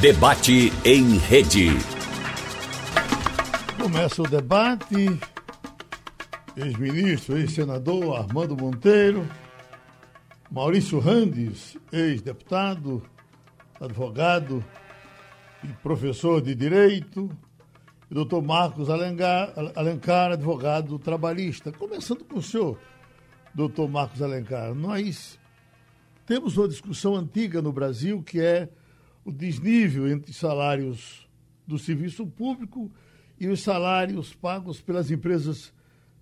[0.00, 1.68] Debate em rede.
[3.80, 5.18] Começa o debate.
[6.54, 9.26] Ex-ministro, ex-senador Armando Monteiro,
[10.50, 13.02] Maurício Randes, ex-deputado,
[13.80, 14.62] advogado
[15.64, 17.30] e professor de direito,
[18.10, 21.72] e doutor Marcos Alencar, Alencar, advogado trabalhista.
[21.72, 22.78] Começando com o senhor,
[23.54, 25.38] doutor Marcos Alencar, nós
[26.26, 28.68] temos uma discussão antiga no Brasil que é
[29.26, 31.28] o desnível entre salários
[31.66, 32.88] do serviço público
[33.40, 35.72] e os salários pagos pelas empresas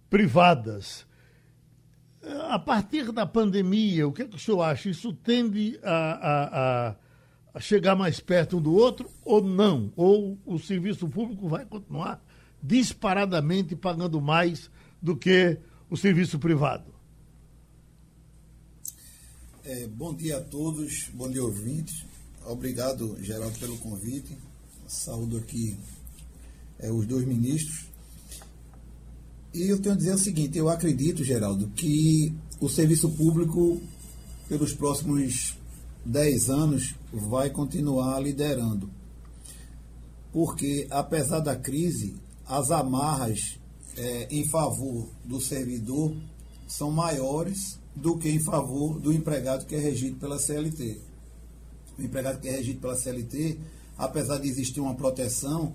[0.09, 1.07] privadas.
[2.49, 4.89] A partir da pandemia, o que, é que o senhor acha?
[4.89, 6.97] Isso tende a, a,
[7.53, 9.93] a, chegar mais perto um do outro ou não?
[9.97, 12.25] Ou o serviço público vai continuar
[12.63, 14.71] disparadamente pagando mais
[15.03, 15.59] do que
[15.91, 16.95] o serviço privado?
[19.63, 22.14] É, bom dia a todos, bom dia ouvintes.
[22.47, 24.37] Obrigado, Geraldo, pelo convite.
[24.87, 25.79] Saúdo aqui
[26.79, 27.87] é, os dois ministros.
[29.53, 33.81] E eu tenho a dizer o seguinte: eu acredito, Geraldo, que o serviço público,
[34.49, 35.57] pelos próximos
[36.05, 38.91] 10 anos, vai continuar liderando.
[40.33, 43.59] Porque, apesar da crise, as amarras
[43.97, 46.15] é, em favor do servidor
[46.67, 51.14] são maiores do que em favor do empregado que é regido pela CLT.
[51.99, 53.59] O empregado que é regido pela CLT,
[53.97, 55.75] apesar de existir uma proteção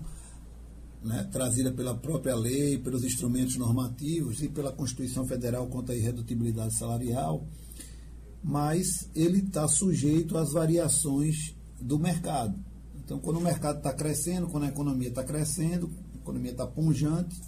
[1.02, 6.74] né, trazida pela própria lei, pelos instrumentos normativos e pela Constituição Federal contra a irredutibilidade
[6.76, 7.46] salarial,
[8.42, 12.58] mas ele está sujeito às variações do mercado.
[12.96, 17.40] Então, quando o mercado está crescendo, quando a economia está crescendo, a economia está punjante,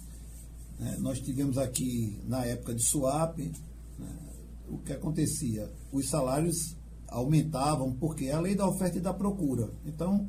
[0.79, 4.19] né, nós tivemos aqui na época de swap, né,
[4.67, 5.71] o que acontecia?
[5.91, 6.75] Os salários
[7.13, 9.69] aumentavam porque é a lei da oferta e da procura.
[9.85, 10.27] Então,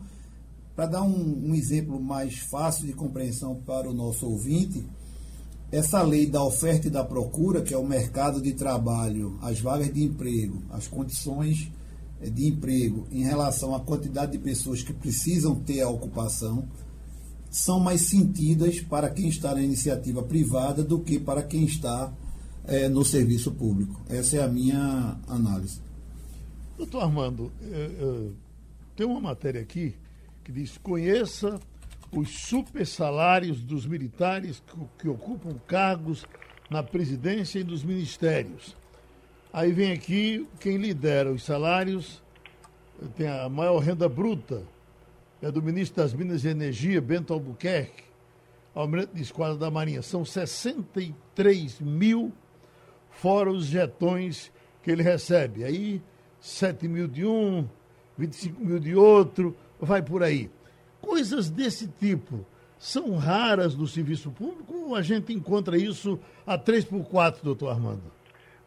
[0.76, 4.84] para dar um, um, exemplo mais fácil de compreensão para o nosso ouvinte,
[5.72, 9.92] essa lei da oferta e da procura, que é o mercado de trabalho, as vagas
[9.92, 11.70] de emprego, as condições
[12.20, 16.68] eh, de emprego em relação à quantidade de pessoas que precisam ter a ocupação,
[17.50, 22.12] são mais sentidas para quem está na iniciativa privada do que para quem está
[22.66, 24.00] é, no serviço público.
[24.08, 25.83] Essa é a minha análise.
[26.76, 28.30] Doutor Armando, é, é,
[28.96, 29.94] tem uma matéria aqui
[30.42, 31.60] que diz: conheça
[32.10, 36.26] os super salários dos militares que, que ocupam cargos
[36.68, 38.76] na presidência e nos ministérios.
[39.52, 42.20] Aí vem aqui quem lidera os salários,
[43.16, 44.64] tem a maior renda bruta,
[45.40, 48.02] é do ministro das Minas e Energia, Bento Albuquerque,
[48.74, 50.02] almirante de esquadra da Marinha.
[50.02, 52.32] São 63 mil
[53.10, 54.50] fora os jetões
[54.82, 55.62] que ele recebe.
[55.62, 56.02] Aí,
[56.44, 57.66] 7 mil de um,
[58.18, 60.50] 25 mil de outro, vai por aí.
[61.00, 62.44] Coisas desse tipo
[62.76, 67.70] são raras no serviço público ou a gente encontra isso a 3 por 4 doutor
[67.70, 68.12] Armando?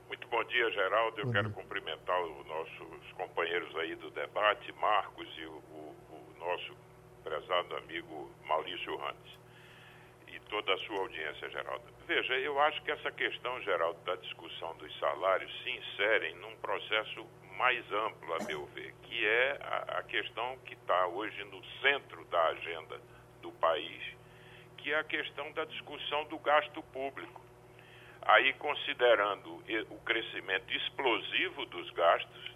[0.07, 1.19] Muito bom dia, Geraldo.
[1.19, 1.61] Eu bom quero dia.
[1.61, 6.73] cumprimentar os nossos companheiros aí do debate, Marcos e o, o, o nosso
[7.23, 9.37] prezado amigo Maurício Randes
[10.49, 11.83] toda a sua audiência, Geraldo.
[12.07, 17.25] Veja, eu acho que essa questão, Geraldo, da discussão dos salários se insere num processo
[17.57, 22.23] mais amplo, a meu ver, que é a, a questão que está hoje no centro
[22.25, 23.01] da agenda
[23.41, 24.03] do país,
[24.77, 27.41] que é a questão da discussão do gasto público.
[28.21, 32.51] Aí, considerando o crescimento explosivo dos gastos,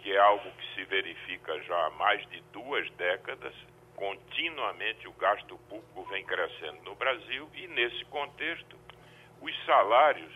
[0.00, 3.54] que é algo que se verifica já há mais de duas décadas,
[3.94, 8.76] continuamente o gasto público vem crescendo no Brasil e, nesse contexto,
[9.40, 10.32] os salários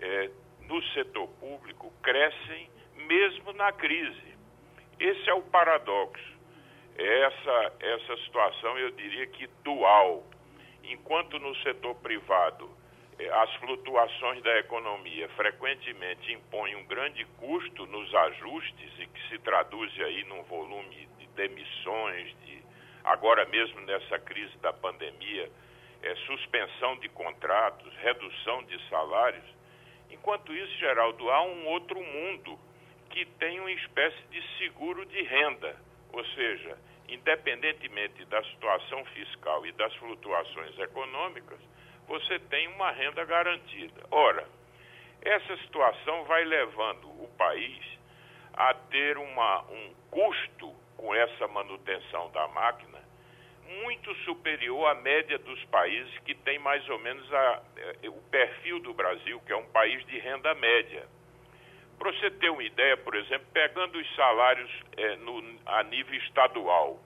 [0.00, 0.30] é,
[0.60, 2.70] no setor público crescem
[3.06, 4.36] mesmo na crise.
[4.98, 6.36] Esse é o paradoxo.
[6.98, 10.24] Essa, essa situação, eu diria que dual.
[10.82, 12.70] Enquanto no setor privado
[13.18, 19.38] é, as flutuações da economia frequentemente impõem um grande custo nos ajustes e que se
[19.38, 22.62] traduz aí num volume de demissões, de
[23.04, 25.50] agora mesmo nessa crise da pandemia,
[26.02, 29.44] é, suspensão de contratos, redução de salários.
[30.10, 32.58] Enquanto isso, Geraldo, há um outro mundo
[33.16, 35.74] que tem uma espécie de seguro de renda,
[36.12, 36.76] ou seja,
[37.08, 41.58] independentemente da situação fiscal e das flutuações econômicas,
[42.06, 44.02] você tem uma renda garantida.
[44.10, 44.46] Ora,
[45.22, 47.82] essa situação vai levando o país
[48.52, 53.02] a ter uma, um custo com essa manutenção da máquina
[53.82, 58.78] muito superior à média dos países que tem mais ou menos a, eh, o perfil
[58.80, 61.15] do Brasil, que é um país de renda média.
[61.98, 67.00] Para você ter uma ideia, por exemplo, pegando os salários é, no, a nível estadual,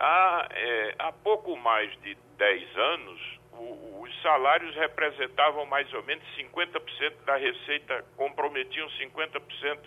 [0.00, 6.24] Há, é, há pouco mais de 10 anos, o, os salários representavam mais ou menos
[6.36, 9.78] 50% da receita, comprometiam 50%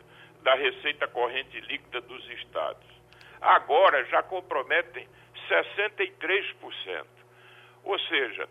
[0.44, 2.86] da receita corrente líquida dos estados.
[3.40, 5.08] Agora já comprometem
[5.48, 7.06] 63%.
[7.86, 8.50] Ou seja,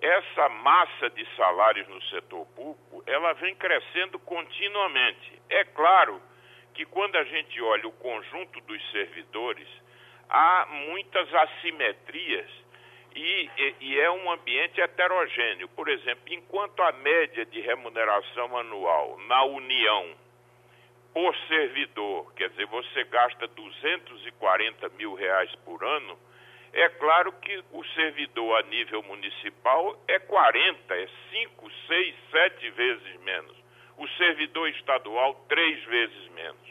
[0.00, 5.42] essa massa de salários no setor público, ela vem crescendo continuamente.
[5.48, 6.20] É claro
[6.74, 9.68] que quando a gente olha o conjunto dos servidores,
[10.28, 12.48] há muitas assimetrias
[13.14, 15.68] e, e, e, é um ambiente heterogêneo.
[15.68, 20.14] Por exemplo, enquanto a média de remuneração anual na União
[21.12, 26.16] por servidor, quer dizer, você gasta 240 mil reais por ano,
[26.72, 33.20] é claro que o servidor a nível municipal é 40, é 5, 6, 7 vezes
[33.22, 33.56] menos.
[33.96, 36.70] O servidor estadual, três vezes menos.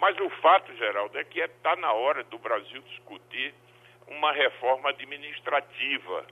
[0.00, 3.54] Mas o fato, Geraldo, é que está é, na hora do Brasil discutir
[4.06, 6.26] uma reforma administrativa.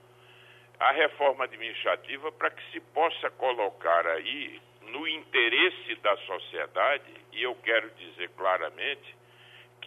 [0.79, 7.55] A reforma administrativa para que se possa colocar aí, no interesse da sociedade, e eu
[7.55, 9.15] quero dizer claramente,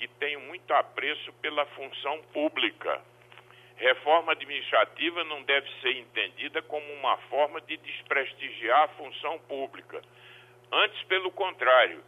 [0.00, 3.02] que tenho muito apreço pela função pública.
[3.76, 10.00] Reforma administrativa não deve ser entendida como uma forma de desprestigiar a função pública.
[10.72, 12.02] Antes, pelo contrário,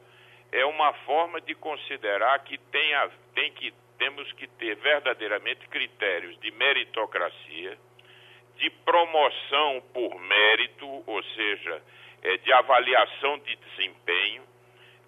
[0.51, 6.39] é uma forma de considerar que tem, a, tem que, temos que ter verdadeiramente critérios
[6.41, 7.77] de meritocracia,
[8.57, 11.83] de promoção por mérito, ou seja,
[12.23, 14.45] é, de avaliação de desempenho,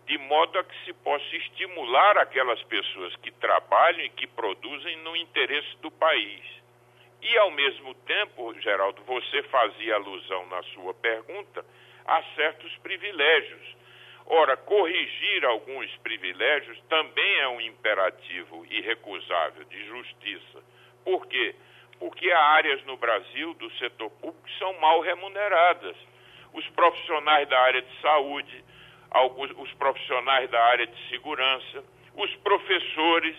[0.06, 5.16] de modo a que se possa estimular aquelas pessoas que trabalham e que produzem no
[5.16, 6.42] interesse do país.
[7.22, 11.64] E, ao mesmo tempo, Geraldo, você fazia alusão na sua pergunta
[12.06, 13.74] a certos privilégios.
[14.26, 20.62] Ora, corrigir alguns privilégios também é um imperativo irrecusável de justiça.
[21.04, 21.54] Por quê?
[21.98, 25.96] Porque há áreas no Brasil do setor público que são mal remuneradas.
[26.52, 28.63] Os profissionais da área de saúde,
[29.14, 31.84] alguns, os profissionais da área de segurança,
[32.14, 33.36] os professores.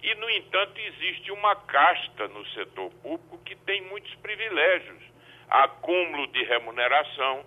[0.00, 5.02] E, no entanto, existe uma casta no setor público que tem muitos privilégios
[5.50, 7.44] acúmulo de remuneração.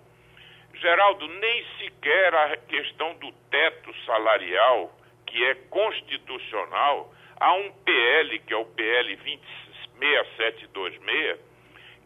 [0.74, 4.92] Geraldo, nem sequer a questão do teto salarial,
[5.26, 11.38] que é constitucional, há um PL, que é o PL 26726,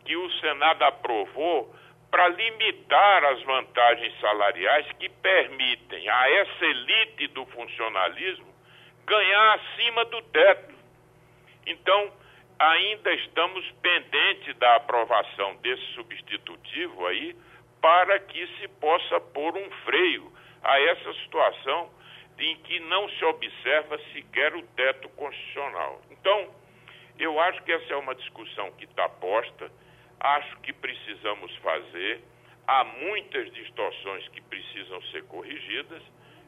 [0.04, 1.74] que o Senado aprovou
[2.16, 8.46] para limitar as vantagens salariais que permitem a essa elite do funcionalismo
[9.04, 10.74] ganhar acima do teto.
[11.66, 12.10] Então,
[12.58, 17.36] ainda estamos pendentes da aprovação desse substitutivo aí
[17.82, 20.32] para que se possa pôr um freio
[20.62, 21.90] a essa situação
[22.38, 26.00] em que não se observa sequer o teto constitucional.
[26.10, 26.48] Então,
[27.18, 29.70] eu acho que essa é uma discussão que está posta
[30.26, 32.20] acho que precisamos fazer.
[32.66, 36.02] Há muitas distorções que precisam ser corrigidas.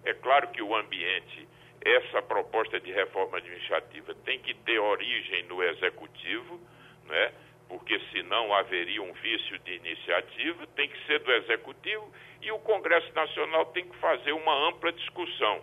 [0.04, 1.48] É claro que o ambiente,
[1.84, 6.60] essa proposta de reforma administrativa tem que ter origem no executivo,
[7.04, 7.32] né?
[7.68, 13.12] porque senão haveria um vício de iniciativa, tem que ser do executivo e o Congresso
[13.14, 15.62] Nacional tem que fazer uma ampla discussão.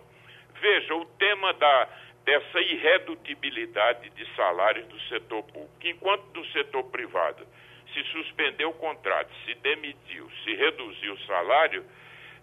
[0.60, 1.88] Veja, o tema da,
[2.24, 7.46] dessa irredutibilidade de salários do setor público, enquanto do setor privado
[7.96, 11.84] se suspendeu o contrato, se demitiu, se reduziu o salário,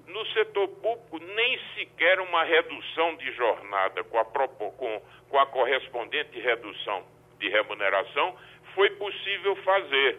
[0.08, 6.40] no setor público nem sequer uma redução de jornada com a, com, com a correspondente
[6.40, 7.06] redução
[7.40, 8.36] de remuneração
[8.74, 10.18] foi possível fazer.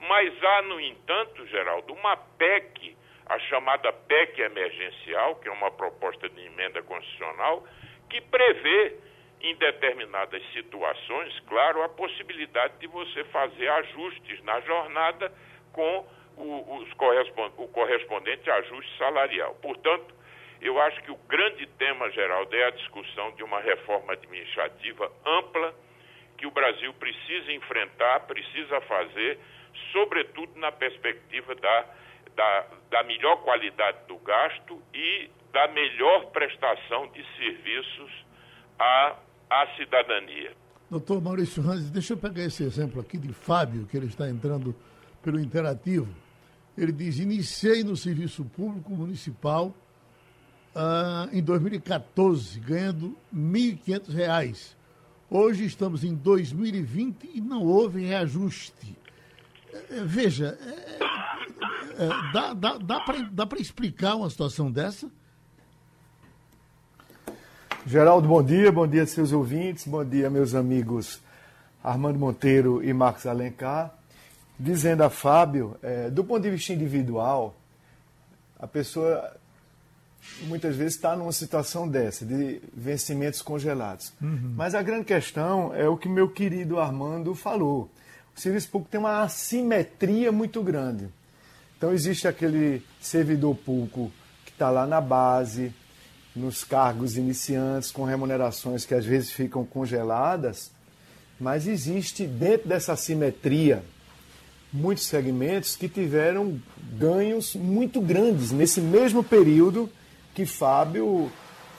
[0.00, 2.96] Mas há, no entanto, Geraldo, uma PEC,
[3.26, 7.66] a chamada PEC emergencial, que é uma proposta de emenda constitucional,
[8.08, 8.96] que prevê
[9.40, 15.32] em determinadas situações, claro, a possibilidade de você fazer ajustes na jornada
[15.72, 16.06] com
[16.36, 19.54] o, correspond, o correspondente ajuste salarial.
[19.56, 20.14] Portanto,
[20.60, 25.74] eu acho que o grande tema, Geraldo, é a discussão de uma reforma administrativa ampla
[26.36, 29.38] que o Brasil precisa enfrentar, precisa fazer,
[29.92, 31.84] sobretudo na perspectiva da,
[32.34, 38.24] da, da melhor qualidade do gasto e da melhor prestação de serviços
[38.78, 39.16] a
[39.50, 40.52] à cidadania.
[40.88, 44.74] Doutor Maurício Ranz, deixa eu pegar esse exemplo aqui de Fábio, que ele está entrando
[45.22, 46.08] pelo interativo.
[46.78, 49.74] Ele diz: iniciei no serviço público municipal
[50.74, 54.74] ah, em 2014, ganhando R$ 1.500.
[55.28, 58.96] Hoje estamos em 2020 e não houve reajuste.
[59.72, 61.04] É, é veja, é,
[62.02, 62.78] é, é dá, dá,
[63.30, 65.10] dá para explicar uma situação dessa?
[67.90, 71.20] Geraldo, bom dia, bom dia seus ouvintes, bom dia meus amigos
[71.82, 73.92] Armando Monteiro e Marcos Alencar,
[74.56, 77.52] dizendo a Fábio, é, do ponto de vista individual,
[78.60, 79.36] a pessoa
[80.42, 84.12] muitas vezes está numa situação dessa, de vencimentos congelados.
[84.22, 84.54] Uhum.
[84.54, 87.90] Mas a grande questão é o que meu querido Armando falou.
[88.36, 91.08] O serviço público tem uma assimetria muito grande.
[91.76, 94.12] Então existe aquele servidor público
[94.44, 95.74] que está lá na base,
[96.34, 100.70] nos cargos iniciantes, com remunerações que às vezes ficam congeladas,
[101.38, 103.82] mas existe dentro dessa assimetria
[104.72, 106.60] muitos segmentos que tiveram
[106.92, 109.90] ganhos muito grandes nesse mesmo período
[110.34, 111.30] que Fábio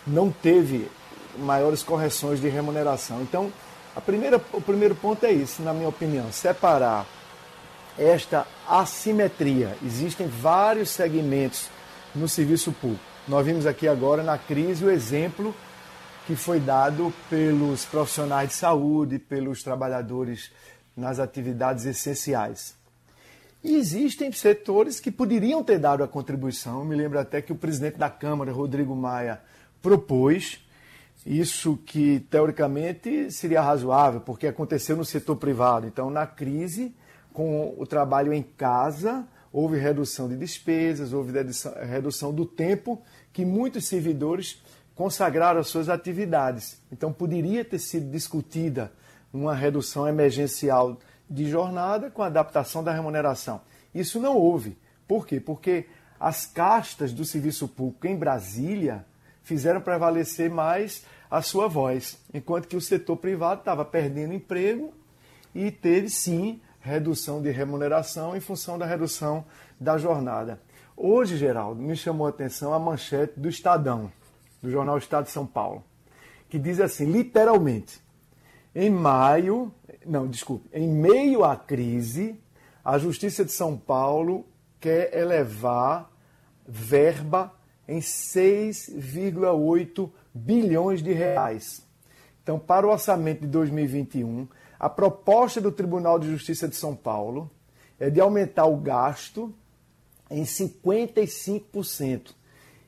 [0.06, 0.90] não teve
[1.38, 3.22] maiores correções de remuneração.
[3.22, 3.52] Então,
[3.96, 7.06] a primeira, o primeiro ponto é isso, na minha opinião, separar
[7.98, 9.78] esta assimetria.
[9.86, 11.70] Existem vários segmentos
[12.14, 13.11] no serviço público.
[13.28, 15.54] Nós vimos aqui agora na crise o exemplo
[16.26, 20.52] que foi dado pelos profissionais de saúde, pelos trabalhadores
[20.98, 22.76] nas atividades essenciais.
[23.64, 26.84] E existem setores que poderiam ter dado a contribuição.
[26.84, 29.40] me lembro até que o presidente da Câmara, Rodrigo Maia,
[29.84, 30.60] propôs
[31.24, 35.86] isso que teoricamente seria razoável, porque aconteceu no setor privado.
[35.86, 36.92] Então, na crise,
[37.32, 41.34] com o trabalho em casa, houve redução de despesas, houve
[41.88, 43.02] redução do tempo
[43.34, 44.62] que muitos servidores
[44.96, 46.80] consagraram às suas atividades.
[46.92, 48.92] Então, poderia ter sido discutida
[49.34, 53.62] uma redução emergencial de jornada com adaptação da remuneração.
[53.94, 54.78] Isso não houve.
[55.08, 55.40] Por quê?
[55.40, 55.88] Porque
[56.20, 59.06] as castas do serviço público em Brasília
[59.42, 64.94] fizeram prevalecer mais a sua voz, enquanto que o setor privado estava perdendo emprego
[65.56, 69.46] e teve sim redução de remuneração em função da redução
[69.80, 70.62] da jornada.
[70.98, 74.12] Hoje, Geraldo, me chamou a atenção a manchete do Estadão,
[74.62, 75.84] do jornal Estado de São Paulo,
[76.50, 78.02] que diz assim, literalmente:
[78.76, 79.74] em maio,
[80.06, 82.40] não, desculpe, em meio à crise,
[82.84, 84.46] a Justiça de São Paulo
[84.80, 86.10] quer elevar
[86.68, 87.54] verba
[87.88, 91.88] em 6,8 bilhões de reais.
[92.44, 94.48] Então, para o orçamento de 2021,
[94.80, 97.50] a proposta do Tribunal de Justiça de São Paulo
[98.00, 99.54] é de aumentar o gasto
[100.30, 102.32] em 55%.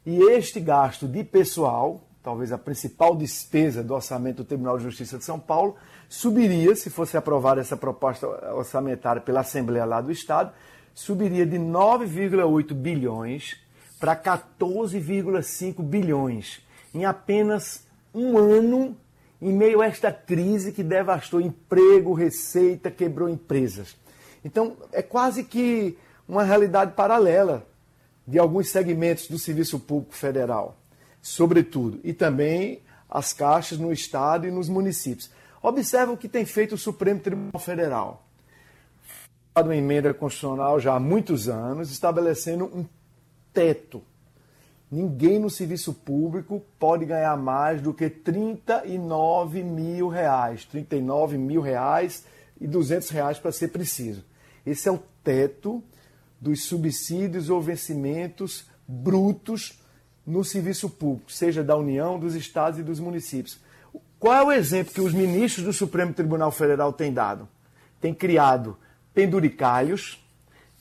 [0.05, 5.17] E este gasto de pessoal, talvez a principal despesa do orçamento do Tribunal de Justiça
[5.17, 5.75] de São Paulo,
[6.09, 10.51] subiria, se fosse aprovada essa proposta orçamentária pela Assembleia lá do Estado,
[10.93, 13.57] subiria de 9,8 bilhões
[13.99, 16.61] para 14,5 bilhões
[16.93, 18.97] em apenas um ano,
[19.49, 23.95] em meio a esta crise que devastou emprego, receita, quebrou empresas.
[24.43, 25.97] Então, é quase que
[26.27, 27.67] uma realidade paralela
[28.27, 30.77] de alguns segmentos do serviço público federal
[31.23, 35.31] sobretudo, e também as caixas no Estado e nos municípios.
[35.61, 38.27] Observa o que tem feito o Supremo Tribunal Federal.
[39.55, 42.85] Uma emenda constitucional já há muitos anos, estabelecendo um
[43.53, 44.03] teto.
[44.93, 50.65] Ninguém no serviço público pode ganhar mais do que 39 mil reais.
[50.65, 52.25] 39 mil reais
[52.61, 54.23] e 200 reais para ser preciso.
[54.63, 55.83] Esse é o teto
[56.39, 59.81] dos subsídios ou vencimentos brutos
[60.27, 63.59] no serviço público, seja da União, dos estados e dos municípios.
[64.19, 67.49] Qual é o exemplo que os ministros do Supremo Tribunal Federal têm dado?
[67.99, 68.77] Tem criado
[69.11, 70.23] penduricalhos,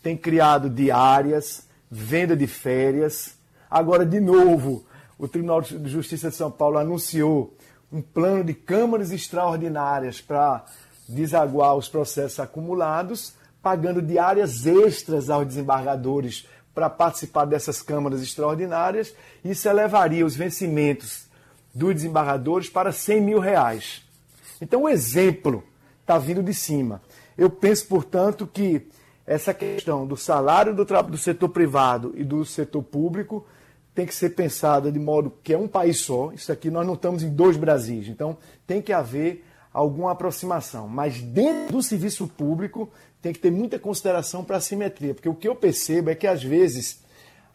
[0.03, 3.41] tem criado diárias, venda de férias.
[3.73, 4.85] Agora, de novo,
[5.19, 7.57] o Tribunal de Justiça de São Paulo anunciou
[7.91, 10.63] um plano de câmaras extraordinárias para
[11.09, 19.67] desaguar os processos acumulados, pagando diárias extras aos desembargadores para participar dessas câmaras extraordinárias, isso
[19.67, 21.25] elevaria os vencimentos
[21.75, 24.03] dos desembargadores para 100 mil reais.
[24.61, 25.65] Então o exemplo
[26.03, 27.01] está vindo de cima.
[27.39, 28.87] Eu penso, portanto, que
[29.27, 33.47] essa questão do salário do, do setor privado e do setor público
[33.95, 36.33] tem que ser pensada de modo que é um país só.
[36.33, 38.09] Isso aqui nós não estamos em dois Brasis.
[38.09, 40.89] Então tem que haver alguma aproximação.
[40.89, 45.35] Mas dentro do serviço público tem que ter muita consideração para a simetria, porque o
[45.35, 47.05] que eu percebo é que às vezes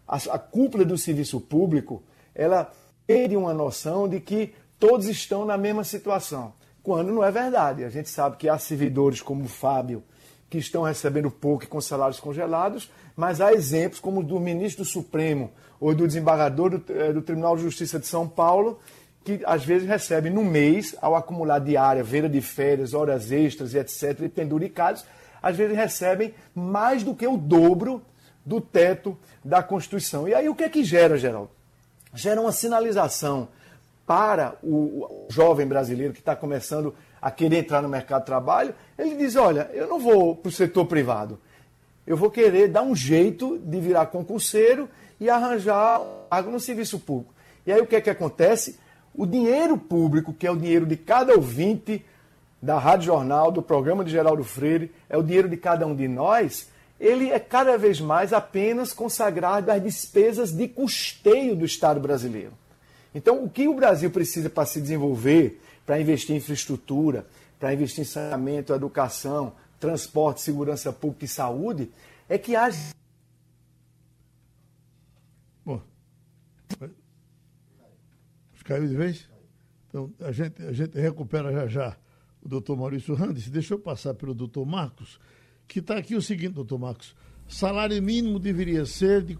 [0.07, 2.01] a, a cúpula do serviço público
[2.33, 2.71] ela
[3.05, 7.83] perde uma noção de que todos estão na mesma situação, quando não é verdade.
[7.83, 10.03] A gente sabe que há servidores como o Fábio
[10.49, 14.83] que estão recebendo pouco e com salários congelados, mas há exemplos como o do ministro
[14.83, 18.79] do Supremo ou do desembargador do, eh, do Tribunal de Justiça de São Paulo
[19.25, 24.21] que às vezes recebem no mês, ao acumular diária, venda de férias, horas extras etc.,
[24.21, 25.03] e penduricados,
[25.41, 28.01] às vezes recebem mais do que o dobro
[28.45, 30.29] do teto da Constituição.
[30.29, 31.49] E aí o que é que gera, Geraldo?
[32.13, 33.49] Gera uma sinalização
[34.05, 39.17] para o jovem brasileiro que está começando a querer entrar no mercado de trabalho, ele
[39.17, 41.37] diz: olha, eu não vou para o setor privado,
[42.07, 44.87] eu vou querer dar um jeito de virar concurseiro
[45.19, 47.33] e arranjar algo no serviço público.
[47.65, 48.79] E aí o que é que acontece?
[49.13, 52.05] O dinheiro público, que é o dinheiro de cada ouvinte
[52.61, 56.07] da Rádio Jornal, do programa de Geraldo Freire, é o dinheiro de cada um de
[56.07, 62.53] nós, ele é cada vez mais apenas consagrado às despesas de custeio do Estado brasileiro.
[63.13, 67.27] Então, o que o Brasil precisa para se desenvolver, para investir em infraestrutura,
[67.59, 71.91] para investir em saneamento, educação, transporte, segurança pública e saúde,
[72.27, 72.93] é que haja.
[75.65, 75.81] Bom,
[78.63, 79.29] caiu de vez?
[79.87, 81.97] Então, a gente, a gente recupera já já
[82.41, 83.49] o doutor Maurício Randes.
[83.49, 85.19] Deixa eu passar pelo doutor Marcos,
[85.67, 87.15] que está aqui o seguinte, doutor Marcos.
[87.47, 89.39] Salário mínimo deveria ser de R$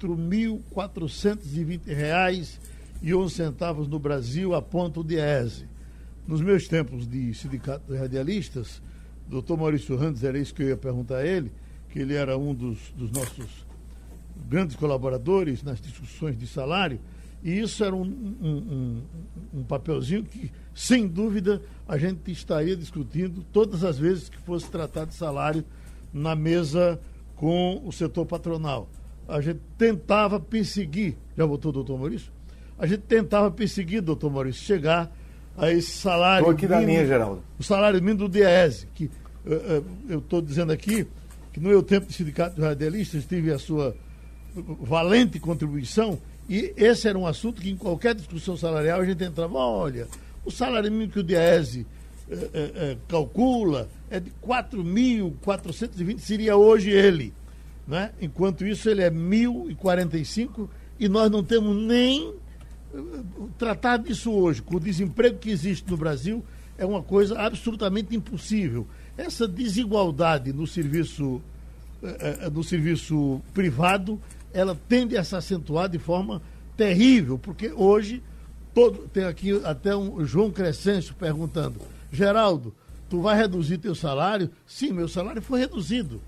[0.00, 2.58] 4.420
[3.00, 5.66] e 11 centavos no Brasil, aponta o DIESE.
[6.26, 8.82] Nos meus tempos de sindicato de radialistas,
[9.28, 11.52] doutor Maurício Randes, era isso que eu ia perguntar a ele,
[11.90, 13.66] que ele era um dos, dos nossos
[14.48, 16.98] grandes colaboradores nas discussões de salário,
[17.42, 19.02] e isso era um, um, um,
[19.60, 25.10] um, papelzinho que, sem dúvida, a gente estaria discutindo todas as vezes que fosse tratado
[25.10, 25.64] de salário
[26.12, 27.00] na mesa
[27.36, 28.88] com o setor patronal.
[29.28, 32.32] A gente tentava perseguir, já votou o doutor Maurício?
[32.76, 35.14] A gente tentava perseguir, doutor Maurício, chegar
[35.58, 36.42] a esse salário.
[36.42, 37.42] Estou aqui mínimo, da minha, Geraldo.
[37.58, 39.10] O salário mínimo do DIESE, que uh,
[39.52, 41.06] uh, eu estou dizendo aqui
[41.52, 43.94] que no meu tempo de sindicato de radialistas tive a sua
[44.80, 49.58] valente contribuição e esse era um assunto que em qualquer discussão salarial a gente entrava,
[49.58, 50.08] olha,
[50.44, 51.86] o salário mínimo que o DIESE
[52.30, 57.34] eh, eh, eh, calcula é de 4.420, seria hoje ele.
[57.86, 58.10] Né?
[58.20, 62.34] Enquanto isso, ele é 1.045 e nós não temos nem
[62.94, 62.98] eh,
[63.58, 64.62] tratado disso hoje.
[64.62, 66.44] Com o desemprego que existe no Brasil,
[66.76, 68.86] é uma coisa absolutamente impossível.
[69.16, 71.40] Essa desigualdade no serviço,
[72.02, 74.20] eh, no serviço privado
[74.52, 76.40] ela tende a se acentuar de forma
[76.76, 78.22] terrível, porque hoje
[78.74, 82.74] todo, tem aqui até um João Crescêncio perguntando, Geraldo,
[83.08, 84.50] tu vai reduzir teu salário?
[84.66, 86.20] Sim, meu salário foi reduzido.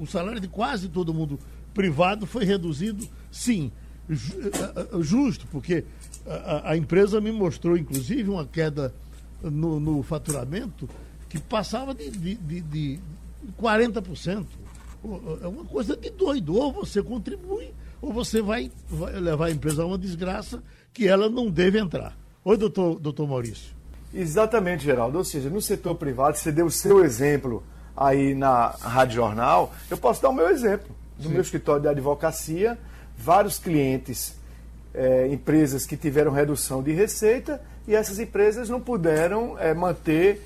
[0.00, 1.38] O salário de quase todo mundo
[1.74, 3.70] privado foi reduzido, sim.
[5.00, 5.84] Justo, porque
[6.26, 8.94] a, a empresa me mostrou, inclusive, uma queda
[9.42, 10.88] no, no faturamento
[11.28, 13.00] que passava de, de, de, de
[13.60, 14.44] 40%
[15.42, 16.54] é uma coisa de doido.
[16.54, 20.62] Ou você contribui, ou você vai, vai levar a empresa a uma desgraça
[20.92, 22.16] que ela não deve entrar.
[22.44, 23.74] Oi, doutor, doutor Maurício.
[24.14, 25.18] Exatamente, Geraldo.
[25.18, 27.62] Ou seja, no setor privado, você deu o seu exemplo
[27.96, 30.88] aí na Rádio Jornal, eu posso dar o meu exemplo.
[31.18, 31.30] No Sim.
[31.30, 32.78] meu escritório de advocacia,
[33.22, 34.34] vários clientes,
[34.92, 40.44] é, empresas que tiveram redução de receita e essas empresas não puderam é, manter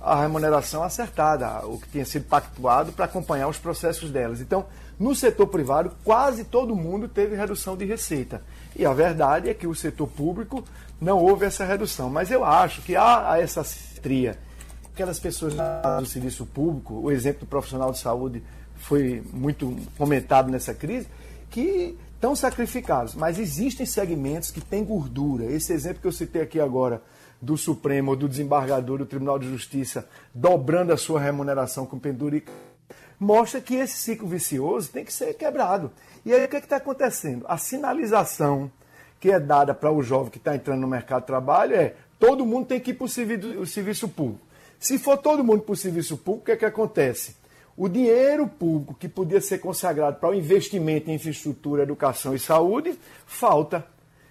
[0.00, 4.40] a remuneração acertada, o que tinha sido pactuado para acompanhar os processos delas.
[4.40, 4.66] Então,
[4.98, 8.42] no setor privado, quase todo mundo teve redução de receita.
[8.74, 10.64] E a verdade é que o setor público
[11.00, 12.10] não houve essa redução.
[12.10, 14.38] Mas eu acho que há essa simetria.
[14.92, 18.42] Aquelas pessoas do serviço público, o exemplo do profissional de saúde
[18.76, 21.06] foi muito comentado nessa crise,
[21.48, 23.16] que estão sacrificados.
[23.16, 25.44] Mas existem segmentos que têm gordura.
[25.44, 27.02] Esse exemplo que eu citei aqui agora
[27.40, 32.52] do Supremo ou do desembargador do Tribunal de Justiça dobrando a sua remuneração com pendurica,
[33.18, 35.90] mostra que esse ciclo vicioso tem que ser quebrado.
[36.24, 37.44] E aí o que é está acontecendo?
[37.48, 38.70] A sinalização
[39.18, 42.46] que é dada para o jovem que está entrando no mercado de trabalho é todo
[42.46, 44.46] mundo tem que ir para o serviço público.
[44.78, 47.34] Se for todo mundo para o serviço público, o que é que acontece?
[47.82, 52.96] O dinheiro público que podia ser consagrado para o investimento em infraestrutura, educação e saúde,
[53.26, 53.84] falta.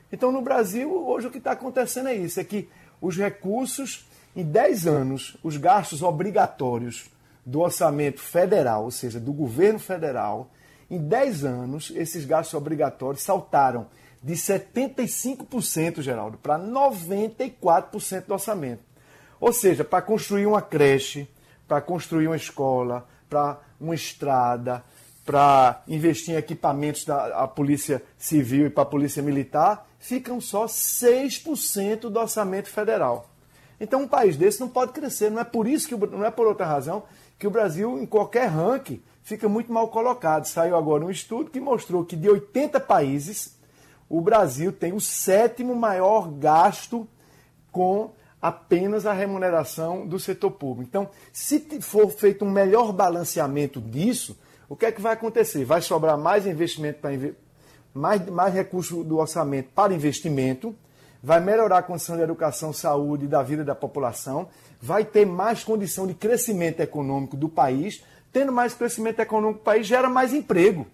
[0.10, 2.70] Então, no Brasil, hoje o que está acontecendo é isso: é que
[3.02, 7.12] os recursos, em 10 anos, os gastos obrigatórios
[7.46, 10.50] do orçamento federal, ou seja, do governo federal,
[10.90, 13.88] em 10 anos, esses gastos obrigatórios saltaram
[14.24, 18.84] de 75%, Geraldo, para 94% do orçamento.
[19.42, 21.28] Ou seja, para construir uma creche,
[21.68, 24.84] para construir uma escola, para uma estrada,
[25.26, 32.10] para investir em equipamentos da Polícia Civil e para a Polícia Militar, ficam só 6%
[32.10, 33.30] do orçamento federal.
[33.80, 36.46] Então um país desse não pode crescer, não é por isso que não é por
[36.46, 37.04] outra razão
[37.40, 40.46] que o Brasil em qualquer ranking fica muito mal colocado.
[40.46, 43.58] Saiu agora um estudo que mostrou que de 80 países,
[44.10, 47.08] o Brasil tem o sétimo maior gasto
[47.72, 48.12] com
[48.42, 50.90] apenas a remuneração do setor público.
[50.90, 55.64] Então, se for feito um melhor balanceamento disso, o que é que vai acontecer?
[55.64, 57.12] Vai sobrar mais investimento para
[57.94, 60.74] mais, mais recursos do orçamento para investimento,
[61.22, 64.48] vai melhorar a condição de educação, saúde e da vida da população,
[64.82, 69.86] vai ter mais condição de crescimento econômico do país, tendo mais crescimento econômico do país
[69.86, 70.88] gera mais emprego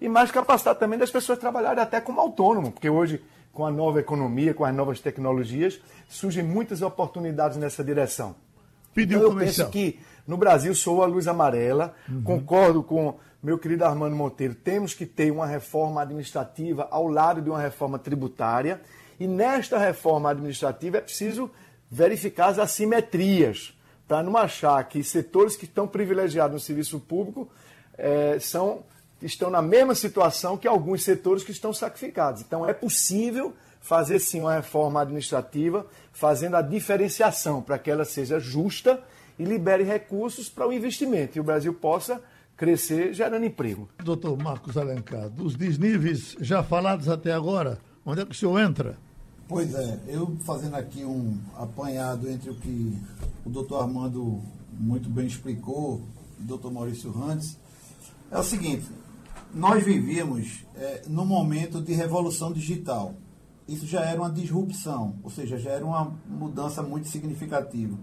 [0.00, 4.00] e mais capacidade também das pessoas trabalharem até como autônomo, porque hoje com a nova
[4.00, 8.34] economia, com as novas tecnologias, surgem muitas oportunidades nessa direção.
[8.94, 9.70] Pediu então, eu comercial.
[9.70, 12.22] penso que no Brasil sou a luz amarela, uhum.
[12.22, 17.50] concordo com meu querido Armando Monteiro, temos que ter uma reforma administrativa ao lado de
[17.50, 18.80] uma reforma tributária,
[19.18, 21.50] e nesta reforma administrativa é preciso
[21.90, 27.48] verificar as assimetrias, para não achar que setores que estão privilegiados no serviço público
[27.98, 28.84] é, são,
[29.22, 32.42] estão na mesma situação que alguns setores que estão sacrificados.
[32.42, 38.38] Então é possível fazer sim uma reforma administrativa, fazendo a diferenciação para que ela seja
[38.38, 39.02] justa
[39.38, 42.22] e libere recursos para o investimento e o Brasil possa
[42.56, 43.88] crescer gerando emprego.
[44.04, 48.96] Doutor Marcos Alencar, dos desníveis já falados até agora, onde é que o senhor entra?
[49.48, 52.96] Pois é, eu fazendo aqui um apanhado entre o que
[53.44, 54.40] o doutor Armando
[54.72, 56.00] muito bem explicou
[56.38, 57.58] e o doutor Maurício Rantes,
[58.30, 58.86] é o seguinte,
[59.54, 63.14] nós vivíamos é, no momento de revolução digital.
[63.68, 67.96] Isso já era uma disrupção, ou seja, já era uma mudança muito significativa.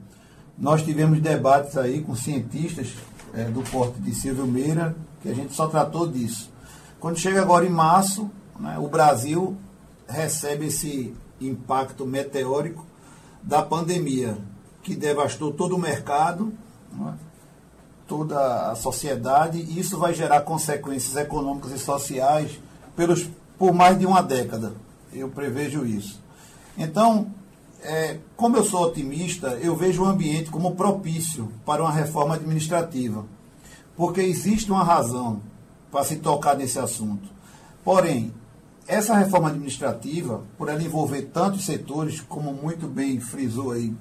[0.58, 2.94] Nós tivemos debates aí com cientistas
[3.34, 6.52] é, do porte de Silvio Meira, que a gente só tratou disso.
[7.00, 9.58] Quando chega agora em março, né, o Brasil
[10.08, 12.86] recebe esse impacto meteórico
[13.42, 14.38] da pandemia,
[14.84, 16.54] que devastou todo o mercado,
[16.92, 17.14] né,
[18.10, 22.60] toda a sociedade, e isso vai gerar consequências econômicas e sociais
[22.96, 24.74] pelos, por mais de uma década.
[25.14, 26.20] Eu prevejo isso.
[26.76, 27.28] Então,
[27.84, 33.26] é, como eu sou otimista, eu vejo o ambiente como propício para uma reforma administrativa,
[33.96, 35.42] porque existe uma razão
[35.92, 37.30] para se tocar nesse assunto.
[37.84, 38.34] Porém,
[38.88, 43.94] essa reforma administrativa, por ela envolver tantos setores, como muito bem frisou aí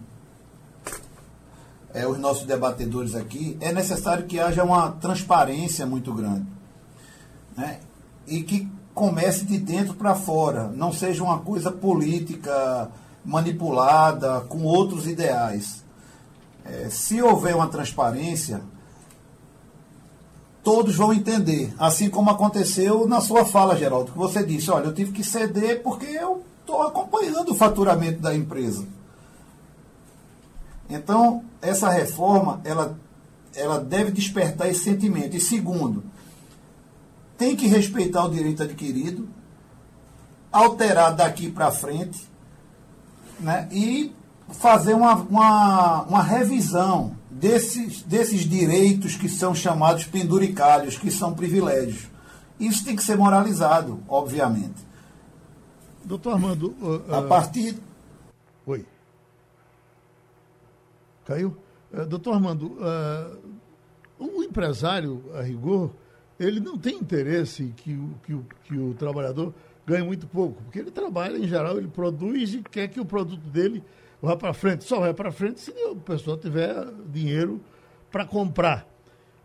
[1.99, 6.47] é, os nossos debatedores aqui, é necessário que haja uma transparência muito grande.
[7.57, 7.81] Né?
[8.27, 12.89] E que comece de dentro para fora, não seja uma coisa política
[13.25, 15.85] manipulada com outros ideais.
[16.65, 18.61] É, se houver uma transparência,
[20.63, 24.95] todos vão entender, assim como aconteceu na sua fala, Geraldo, que você disse, olha, eu
[24.95, 28.87] tive que ceder porque eu estou acompanhando o faturamento da empresa.
[30.89, 32.99] Então, essa reforma, ela,
[33.55, 35.37] ela deve despertar esse sentimento.
[35.37, 36.03] E segundo,
[37.37, 39.29] tem que respeitar o direito adquirido,
[40.51, 42.27] alterar daqui para frente,
[43.39, 44.13] né, e
[44.51, 52.09] fazer uma, uma, uma revisão desses, desses direitos que são chamados penduricalhos, que são privilégios.
[52.59, 54.87] Isso tem que ser moralizado, obviamente.
[56.05, 56.75] Doutor Armando.
[56.81, 57.15] Uh, uh...
[57.15, 57.79] A partir.
[58.67, 58.85] Oi.
[61.29, 61.55] Caiu?
[61.93, 63.39] Uh, doutor Armando, uh,
[64.19, 65.91] o empresário, a rigor,
[66.41, 69.53] ele não tem interesse que o, que o, que o trabalhador
[69.87, 73.43] ganha muito pouco, porque ele trabalha, em geral, ele produz e quer que o produto
[73.51, 73.85] dele
[74.23, 74.85] vá para frente.
[74.85, 76.75] Só vai para frente se o pessoal tiver
[77.13, 77.61] dinheiro
[78.11, 78.89] para comprar.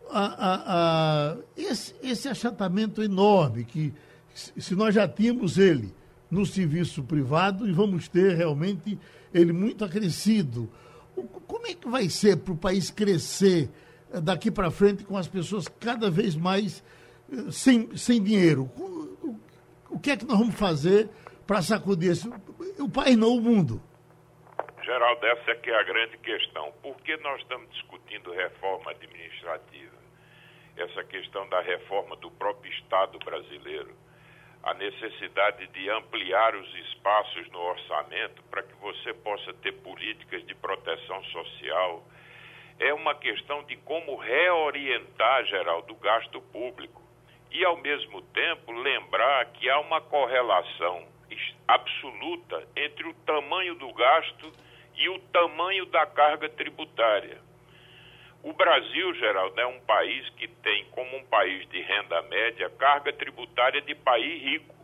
[0.09, 3.93] A, esse, esse achatamento enorme que,
[4.33, 5.93] se nós já tínhamos ele
[6.29, 8.97] no serviço privado e vamos ter realmente
[9.33, 10.69] ele muito acrescido,
[11.47, 13.69] como é que vai ser para o país crescer
[14.11, 16.83] eh, daqui para frente com as pessoas cada vez mais
[17.31, 18.69] eh, sem, sem dinheiro?
[19.93, 21.07] o que é que nós vamos fazer
[21.45, 22.27] para sacudir esse,
[22.79, 23.81] o país, não o mundo?
[24.83, 26.73] Geraldo, essa é que é a grande questão.
[26.81, 29.93] Por que nós estamos discutindo reforma administrativa?
[30.75, 33.95] Essa questão da reforma do próprio Estado brasileiro,
[34.63, 40.55] a necessidade de ampliar os espaços no orçamento para que você possa ter políticas de
[40.55, 42.03] proteção social,
[42.79, 47.01] é uma questão de como reorientar, Geraldo, o gasto público
[47.51, 51.05] e, ao mesmo tempo, lembrar que há uma correlação
[51.67, 54.51] absoluta entre o tamanho do gasto
[54.95, 57.37] e o tamanho da carga tributária.
[58.43, 63.13] O Brasil, Geraldo, é um país que tem, como um país de renda média, carga
[63.13, 64.75] tributária de país rico.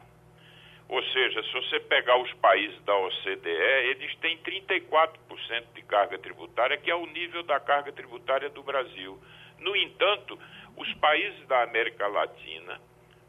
[0.87, 3.49] Ou seja, se você pegar os países da OCDE,
[3.89, 9.21] eles têm 34% de carga tributária, que é o nível da carga tributária do Brasil.
[9.59, 10.39] No entanto,
[10.77, 12.79] os países da América Latina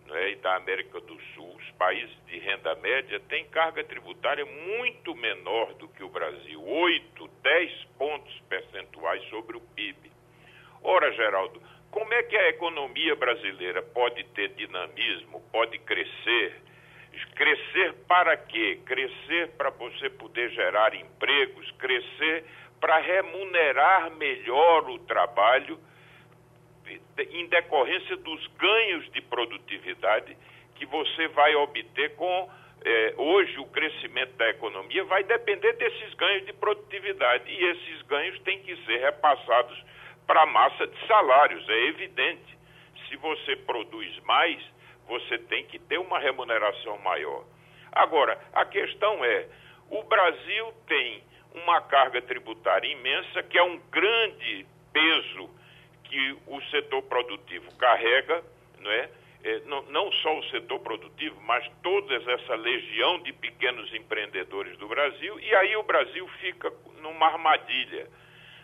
[0.07, 5.13] né, e da América do Sul, os países de renda média, têm carga tributária muito
[5.17, 10.10] menor do que o Brasil, 8, 10 pontos percentuais sobre o PIB.
[10.83, 16.63] Ora, Geraldo, como é que a economia brasileira pode ter dinamismo, pode crescer,
[17.35, 18.81] Crescer para quê?
[18.85, 22.45] Crescer para você poder gerar empregos, crescer
[22.81, 25.79] para remunerar melhor o trabalho
[27.19, 30.37] em decorrência dos ganhos de produtividade
[30.77, 32.51] que você vai obter com
[32.83, 38.39] é, hoje o crescimento da economia vai depender desses ganhos de produtividade e esses ganhos
[38.41, 39.85] têm que ser repassados
[40.31, 42.57] para a massa de salários, é evidente.
[43.09, 44.63] Se você produz mais,
[45.09, 47.45] você tem que ter uma remuneração maior.
[47.91, 49.49] Agora, a questão é:
[49.91, 55.51] o Brasil tem uma carga tributária imensa, que é um grande peso
[56.05, 58.41] que o setor produtivo carrega,
[58.79, 59.11] não é?
[59.43, 65.41] É, não, só o setor produtivo, mas toda essa legião de pequenos empreendedores do Brasil,
[65.41, 68.07] e aí o Brasil fica numa armadilha.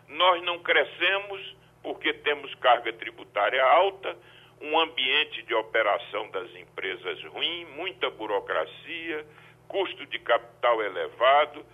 [0.09, 4.17] Nós não crescemos porque temos carga tributária alta,
[4.61, 9.27] um ambiente de operação das empresas ruim, muita burocracia,
[9.69, 11.65] custo de capital elevado.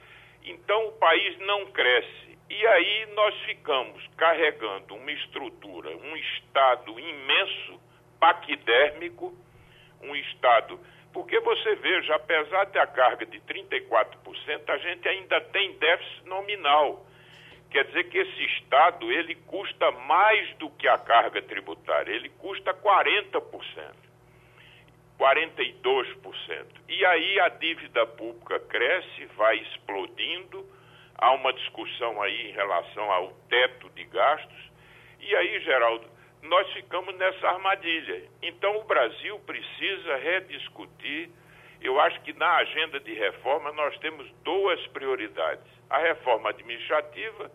[0.45, 2.38] Então o país não cresce.
[2.51, 7.81] E aí nós ficamos carregando uma estrutura, um Estado imenso,
[8.21, 9.35] paquidérmico,
[10.03, 10.79] um Estado.
[11.12, 17.07] Porque você veja, apesar de a carga de 34%, a gente ainda tem déficit nominal.
[17.72, 22.74] Quer dizer que esse Estado ele custa mais do que a carga tributária, ele custa
[22.74, 23.42] 40%,
[25.18, 26.66] 42%.
[26.87, 30.66] E aí a dívida pública cresce, vai explodindo,
[31.16, 34.72] há uma discussão aí em relação ao teto de gastos,
[35.22, 36.04] e aí, Geraldo,
[36.42, 38.24] nós ficamos nessa armadilha.
[38.42, 41.30] Então o Brasil precisa rediscutir.
[41.80, 47.50] Eu acho que na agenda de reforma nós temos duas prioridades: a reforma administrativa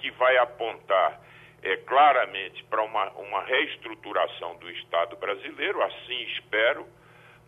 [0.00, 1.20] que vai apontar
[1.62, 6.86] é, claramente para uma, uma reestruturação do Estado brasileiro, assim espero,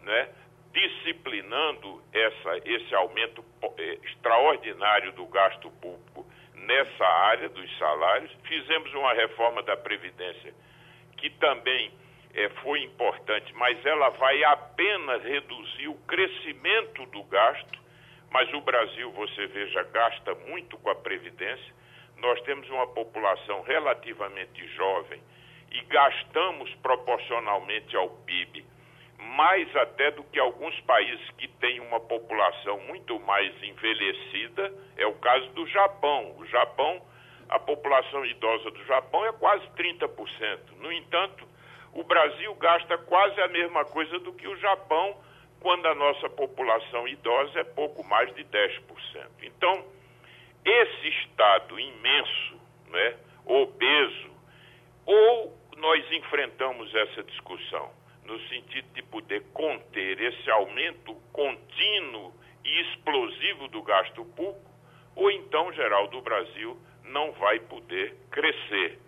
[0.03, 0.29] né,
[0.73, 3.45] disciplinando essa, esse aumento
[3.79, 8.31] é, extraordinário do gasto público nessa área dos salários.
[8.45, 10.55] Fizemos uma reforma da Previdência
[11.17, 11.93] que também
[12.35, 17.81] é, foi importante, mas ela vai apenas reduzir o crescimento do gasto.
[18.31, 21.82] Mas o Brasil, você veja, gasta muito com a Previdência
[22.23, 25.21] nós temos uma população relativamente jovem
[25.71, 28.65] e gastamos proporcionalmente ao PIB
[29.23, 35.15] mais até do que alguns países que têm uma população muito mais envelhecida, é o
[35.15, 36.35] caso do Japão.
[36.39, 37.01] O Japão,
[37.49, 40.59] a população idosa do Japão é quase 30%.
[40.79, 41.47] No entanto,
[41.93, 45.17] o Brasil gasta quase a mesma coisa do que o Japão,
[45.61, 48.81] quando a nossa população idosa é pouco mais de 10%.
[49.43, 49.85] Então,
[50.65, 54.31] esse Estado imenso, né, obeso,
[55.05, 57.91] ou nós enfrentamos essa discussão
[58.25, 62.33] no sentido de poder conter esse aumento contínuo
[62.65, 64.71] e explosivo do gasto público,
[65.17, 68.99] ou então, geral do Brasil não vai poder crescer.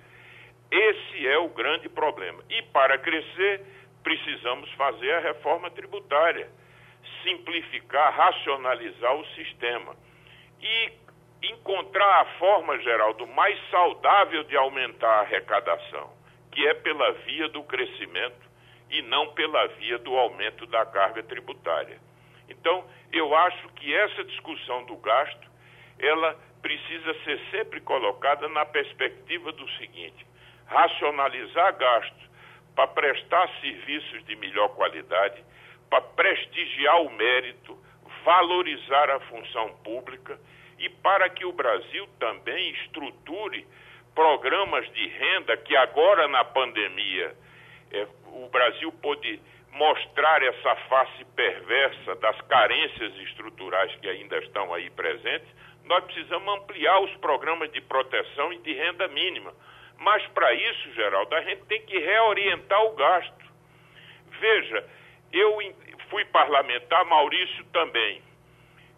[0.70, 2.42] Esse é o grande problema.
[2.50, 3.62] E para crescer,
[4.02, 6.50] precisamos fazer a reforma tributária,
[7.22, 9.96] simplificar, racionalizar o sistema.
[10.60, 10.92] E
[11.50, 16.12] encontrar a forma, Geraldo, mais saudável de aumentar a arrecadação,
[16.52, 18.44] que é pela via do crescimento
[18.90, 21.98] e não pela via do aumento da carga tributária.
[22.48, 25.50] Então, eu acho que essa discussão do gasto,
[25.98, 30.26] ela precisa ser sempre colocada na perspectiva do seguinte:
[30.66, 32.30] racionalizar gasto
[32.74, 35.42] para prestar serviços de melhor qualidade,
[35.88, 37.78] para prestigiar o mérito,
[38.24, 40.38] valorizar a função pública
[40.84, 43.66] e para que o Brasil também estruture
[44.14, 47.34] programas de renda que agora na pandemia
[47.90, 49.40] é, o Brasil pôde
[49.72, 55.48] mostrar essa face perversa das carências estruturais que ainda estão aí presentes,
[55.84, 59.52] nós precisamos ampliar os programas de proteção e de renda mínima.
[59.98, 63.44] Mas para isso, Geraldo, a gente tem que reorientar o gasto.
[64.38, 64.86] Veja,
[65.32, 65.58] eu
[66.10, 68.22] fui parlamentar, Maurício também.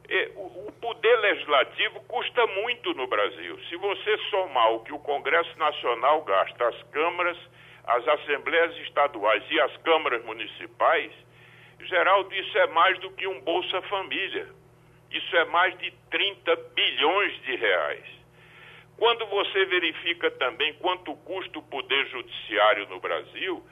[0.08, 3.58] É, o poder legislativo custa muito no Brasil.
[3.68, 7.36] Se você somar o que o Congresso Nacional gasta, as câmaras,
[7.84, 11.12] as assembleias estaduais e as câmaras municipais,
[11.80, 14.48] Geraldo, isso é mais do que um Bolsa Família.
[15.10, 18.04] Isso é mais de 30 bilhões de reais.
[18.96, 23.62] Quando você verifica também quanto custa o poder judiciário no Brasil,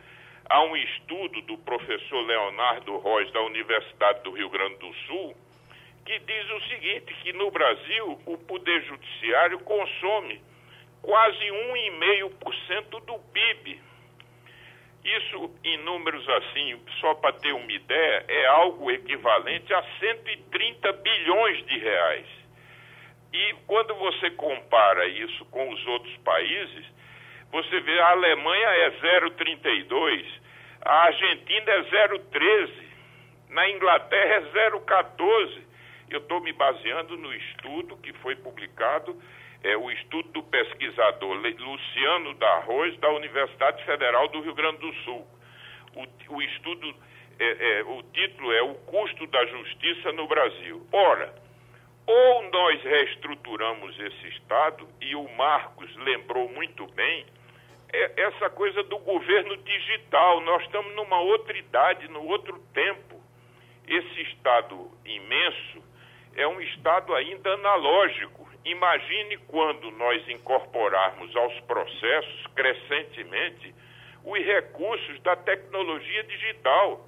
[0.49, 5.35] há um estudo do professor Leonardo Rois, da Universidade do Rio Grande do Sul,
[6.05, 10.41] que diz o seguinte, que no Brasil o poder judiciário consome
[11.03, 13.81] quase 1,5% do PIB.
[15.05, 21.67] Isso, em números assim, só para ter uma ideia, é algo equivalente a 130 bilhões
[21.67, 22.27] de reais.
[23.33, 26.87] E quando você compara isso com os outros países,
[27.51, 30.25] você vê a Alemanha é 0,32,
[30.83, 32.71] a Argentina é 0,13,
[33.51, 35.64] na Inglaterra é 0,14.
[36.15, 39.21] Eu estou me baseando no estudo que foi publicado
[39.65, 44.95] é o estudo do pesquisador Luciano da Arroz, da Universidade Federal do Rio Grande do
[45.03, 45.27] Sul.
[45.97, 46.95] O, o estudo,
[47.41, 50.87] é, é, o título é O Custo da Justiça no Brasil.
[50.93, 51.35] Ora,
[52.07, 57.27] ou nós reestruturamos esse Estado, e o Marcos lembrou muito bem,
[57.93, 60.41] é essa coisa do governo digital.
[60.43, 63.21] Nós estamos numa outra idade, no outro tempo.
[63.89, 65.84] Esse Estado imenso
[66.37, 73.75] é um Estado ainda analógico Imagine quando nós incorporarmos aos processos crescentemente
[74.25, 77.07] os recursos da tecnologia digital.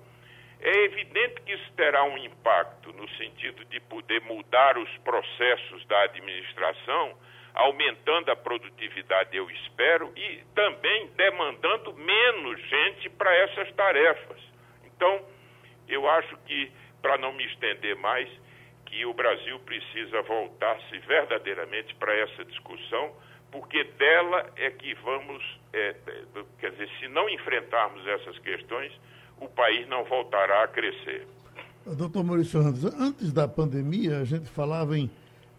[0.60, 6.02] É evidente que isso terá um impacto no sentido de poder mudar os processos da
[6.02, 7.16] administração,
[7.54, 14.40] aumentando a produtividade, eu espero, e também demandando menos gente para essas tarefas.
[14.84, 15.24] Então,
[15.88, 18.28] eu acho que, para não me estender mais,
[18.96, 23.12] que o Brasil precisa voltar-se verdadeiramente para essa discussão,
[23.52, 26.24] porque dela é que vamos, é, é,
[26.58, 28.90] quer dizer, se não enfrentarmos essas questões,
[29.38, 31.26] o país não voltará a crescer.
[31.84, 35.10] Doutor Maurício Randes, antes da pandemia, a gente falava em,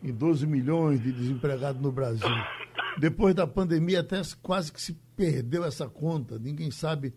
[0.04, 2.28] em 12 milhões de desempregados no Brasil.
[2.98, 6.40] Depois da pandemia, até quase que se perdeu essa conta.
[6.40, 7.14] Ninguém sabe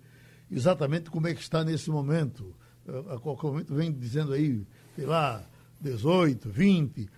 [0.50, 2.54] exatamente como é que está nesse momento.
[3.08, 5.42] A qualquer momento vem dizendo aí, sei lá,
[5.80, 7.08] 18, 20.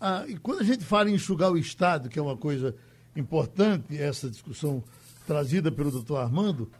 [0.00, 2.74] Ah, e quando a gente fala em enxugar o Estado, que é uma coisa
[3.14, 4.82] importante, essa discussão
[5.26, 6.70] trazida pelo doutor Armando,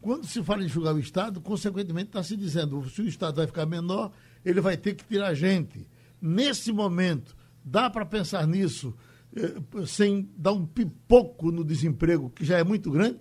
[0.00, 3.46] quando se fala em enxugar o Estado, consequentemente está se dizendo, se o Estado vai
[3.46, 4.12] ficar menor,
[4.44, 5.88] ele vai ter que tirar gente.
[6.20, 8.94] Nesse momento, dá para pensar nisso
[9.36, 13.18] eh, sem dar um pipoco no desemprego, que já é muito grande?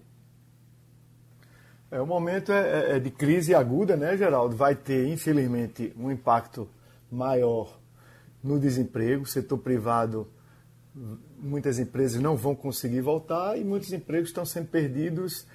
[1.90, 4.56] É, o momento é, é, é de crise aguda, né, Geraldo?
[4.56, 6.70] Vai ter, infelizmente, um impacto
[7.12, 7.80] maior
[8.44, 9.26] no desemprego.
[9.26, 10.28] Setor privado,
[11.38, 15.46] muitas empresas não vão conseguir voltar e muitos empregos estão sendo perdidos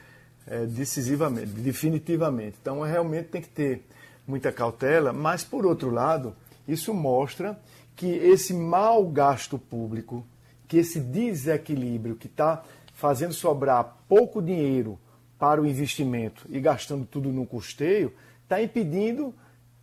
[0.46, 2.56] é, decisivamente, definitivamente.
[2.60, 3.82] Então, realmente tem que ter
[4.26, 6.34] muita cautela, mas, por outro lado,
[6.66, 7.58] isso mostra
[7.96, 10.24] que esse mau gasto público,
[10.68, 12.62] que esse desequilíbrio que está
[12.94, 14.98] fazendo sobrar pouco dinheiro
[15.38, 18.12] para o investimento e gastando tudo no custeio,
[18.44, 19.34] está impedindo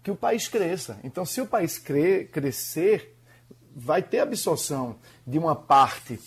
[0.10, 0.98] que o país cresça.
[1.04, 3.16] Então, se o país cre crescer,
[3.76, 4.96] vai ter absorção
[5.26, 6.20] de uma parte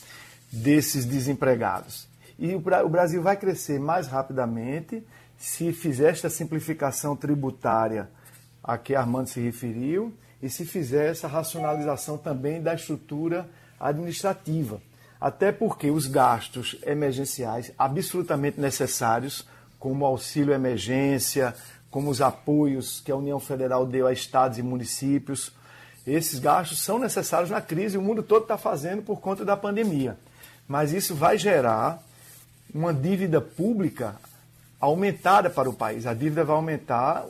[0.53, 2.07] desses desempregados.
[2.38, 5.05] E o, o Brasil vai crescer mais rapidamente
[5.37, 8.09] se fizer esta simplificação tributária
[8.62, 13.49] a que Armando se referiu e se fizer essa racionalização também da estrutura
[13.81, 14.81] administrativa.
[15.21, 19.45] Até porque os gastos emergenciais absolutamente necessários,
[19.81, 21.53] como auxílio emergência,
[21.92, 25.52] como os apoios que a União Federal deu a estados e municípios.
[26.07, 30.16] Esses gastos são necessários na crise o mundo todo está fazendo por conta da pandemia.
[30.66, 32.02] Mas isso vai gerar
[32.74, 34.16] uma dívida pública
[34.81, 36.07] aumentada para o país.
[36.07, 37.26] A dívida vai aumentar.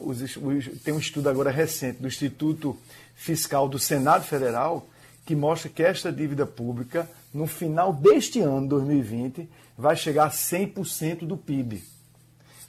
[0.85, 2.79] tem um estudo agora recente do Instituto
[3.17, 4.87] Fiscal do Senado Federal
[5.27, 11.27] que mostra que esta dívida pública, no final deste ano, 2020, vai chegar a 100%
[11.27, 11.92] do PIB.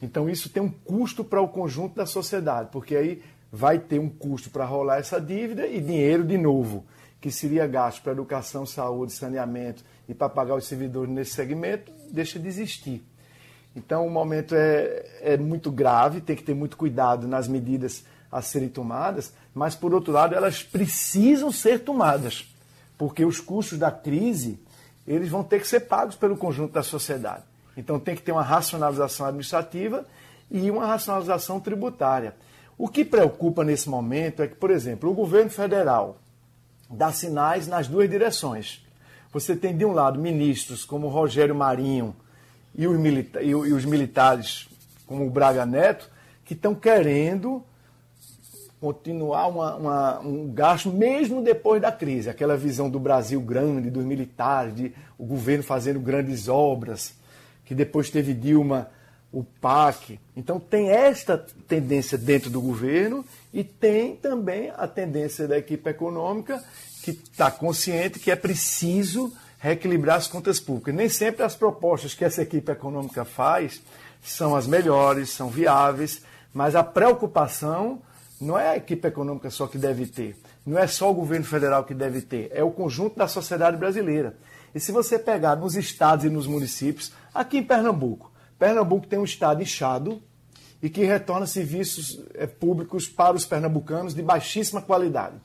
[0.01, 4.09] Então isso tem um custo para o conjunto da sociedade, porque aí vai ter um
[4.09, 6.83] custo para rolar essa dívida e dinheiro de novo,
[7.21, 12.39] que seria gasto para educação, saúde, saneamento e para pagar os servidores nesse segmento, deixa
[12.39, 13.03] de existir.
[13.75, 18.41] Então o momento é, é muito grave, tem que ter muito cuidado nas medidas a
[18.41, 22.51] serem tomadas, mas por outro lado elas precisam ser tomadas,
[22.97, 24.59] porque os custos da crise
[25.07, 27.43] eles vão ter que ser pagos pelo conjunto da sociedade.
[27.75, 30.05] Então tem que ter uma racionalização administrativa
[30.49, 32.35] e uma racionalização tributária.
[32.77, 36.17] O que preocupa nesse momento é que, por exemplo, o governo federal
[36.89, 38.85] dá sinais nas duas direções.
[39.31, 42.15] Você tem, de um lado, ministros como Rogério Marinho
[42.75, 44.67] e os, milita e os militares,
[45.05, 46.09] como o Braga Neto,
[46.45, 47.63] que estão querendo
[48.79, 52.29] continuar uma, uma, um gasto mesmo depois da crise.
[52.29, 57.15] Aquela visão do Brasil grande, dos militares, de o governo fazendo grandes obras
[57.65, 58.89] que depois teve Dilma,
[59.31, 60.19] o PAC.
[60.35, 61.37] Então tem esta
[61.67, 66.63] tendência dentro do governo e tem também a tendência da equipe econômica
[67.01, 70.93] que está consciente que é preciso reequilibrar as contas públicas.
[70.93, 73.81] Nem sempre as propostas que essa equipe econômica faz
[74.21, 76.21] são as melhores, são viáveis,
[76.53, 78.01] mas a preocupação
[78.39, 80.35] não é a equipe econômica só que deve ter,
[80.65, 84.35] não é só o governo federal que deve ter, é o conjunto da sociedade brasileira.
[84.75, 89.25] E se você pegar nos estados e nos municípios, aqui em Pernambuco, Pernambuco tem um
[89.25, 90.21] estado inchado
[90.81, 95.35] e que retorna serviços eh, públicos para os pernambucanos de baixíssima qualidade.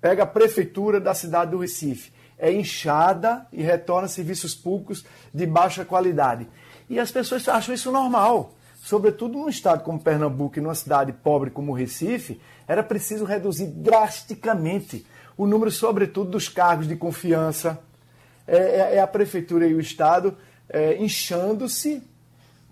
[0.00, 5.84] Pega a prefeitura da cidade do Recife, é inchada e retorna serviços públicos de baixa
[5.84, 6.48] qualidade.
[6.88, 8.54] E as pessoas acham isso normal.
[8.82, 15.06] Sobretudo num estado como Pernambuco e numa cidade pobre como Recife, era preciso reduzir drasticamente
[15.36, 17.78] o número, sobretudo, dos cargos de confiança.
[18.46, 20.36] É, é, é a prefeitura e o Estado
[20.70, 22.02] é, inchando-se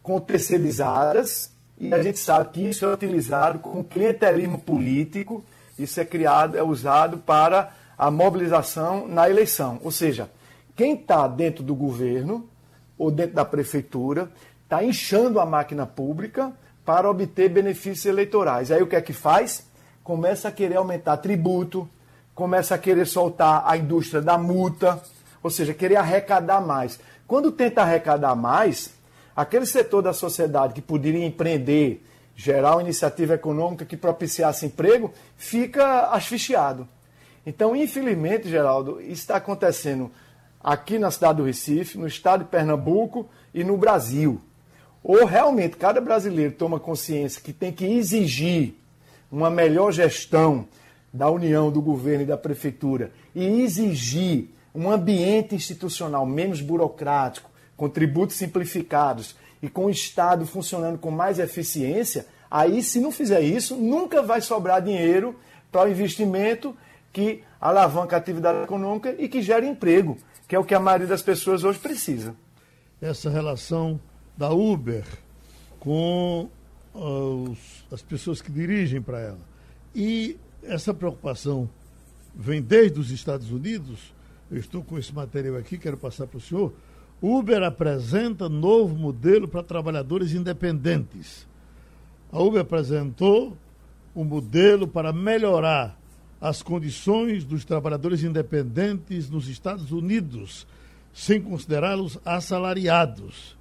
[0.03, 5.45] com terceirizadas, e a gente sabe que isso é utilizado como clientelismo político,
[5.79, 9.79] isso é criado, é usado para a mobilização na eleição.
[9.83, 10.31] Ou seja,
[10.75, 12.49] quem está dentro do governo
[12.97, 14.31] ou dentro da prefeitura
[14.65, 16.53] está inchando a máquina pública
[16.85, 18.71] para obter benefícios eleitorais.
[18.71, 19.67] Aí o que é que faz?
[20.03, 21.89] Começa a querer aumentar tributo,
[22.35, 25.03] começa a querer soltar a indústria da multa,
[25.43, 26.99] ou seja, querer arrecadar mais.
[27.29, 28.95] Quando tenta arrecadar mais,
[29.37, 32.03] aquele setor da sociedade que poderia empreender,
[32.35, 36.89] gerar uma iniciativa econômica que propiciasse emprego, fica asfixiado.
[37.45, 40.11] Então, infelizmente, Geraldo, isso está acontecendo
[40.59, 44.41] aqui na cidade do Recife, no estado de Pernambuco e no Brasil.
[45.05, 48.75] Ou realmente cada brasileiro toma consciência que tem que exigir
[49.31, 50.67] uma melhor gestão
[51.13, 54.49] da União, do governo e da prefeitura e exigir
[54.79, 61.41] um ambiente institucional menos burocrático, com tributos simplificados e com o Estado funcionando com mais
[61.41, 65.35] eficiência, aí, se não fizer isso, nunca vai sobrar dinheiro
[65.73, 66.77] para o investimento
[67.13, 70.17] que alavanca a atividade econômica e que gera emprego,
[70.47, 72.37] que é o que a maioria das pessoas hoje precisa.
[73.01, 74.01] Essa relação
[74.37, 75.05] da Uber
[75.81, 76.49] com
[76.95, 79.41] uh, os, as pessoas que dirigem para ela.
[79.95, 81.69] E essa preocupação
[82.35, 84.17] vem desde os Estados Unidos.
[84.51, 86.73] Eu estou com esse material aqui, quero passar para o senhor.
[87.21, 91.47] Uber apresenta novo modelo para trabalhadores independentes.
[92.33, 93.57] A Uber apresentou
[94.15, 95.99] um modelo para melhorar
[96.41, 100.67] as condições dos trabalhadores independentes nos Estados Unidos,
[101.13, 103.57] sem considerá-los assalariados.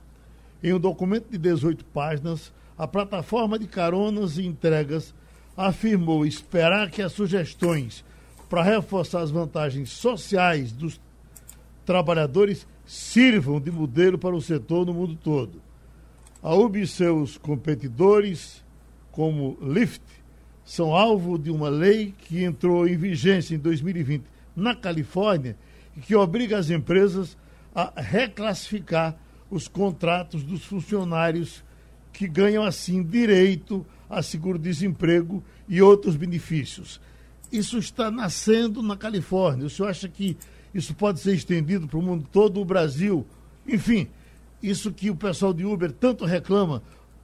[0.64, 5.14] Em um documento de 18 páginas, a plataforma de caronas e entregas
[5.56, 8.06] afirmou esperar que as sugestões
[8.50, 11.00] para reforçar as vantagens sociais dos
[11.86, 15.62] trabalhadores sirvam de modelo para o setor no mundo todo.
[16.42, 18.64] A Uber e seus competidores,
[19.12, 20.04] como Lyft,
[20.64, 24.24] são alvo de uma lei que entrou em vigência em 2020
[24.56, 25.58] na Califórnia
[25.96, 27.38] e que obriga as empresas
[27.74, 29.18] a reclassificar
[29.50, 31.64] os contratos dos funcionários
[32.12, 37.00] que ganham assim direito a seguro-desemprego e outros benefícios.
[37.52, 39.66] Isso está nascendo na Califórnia.
[39.66, 40.38] O senhor acha que
[40.74, 43.26] isso pode ser estendido para o mundo todo, o Brasil?
[43.68, 44.08] Enfim,
[44.62, 46.82] isso que o pessoal de Uber tanto reclama,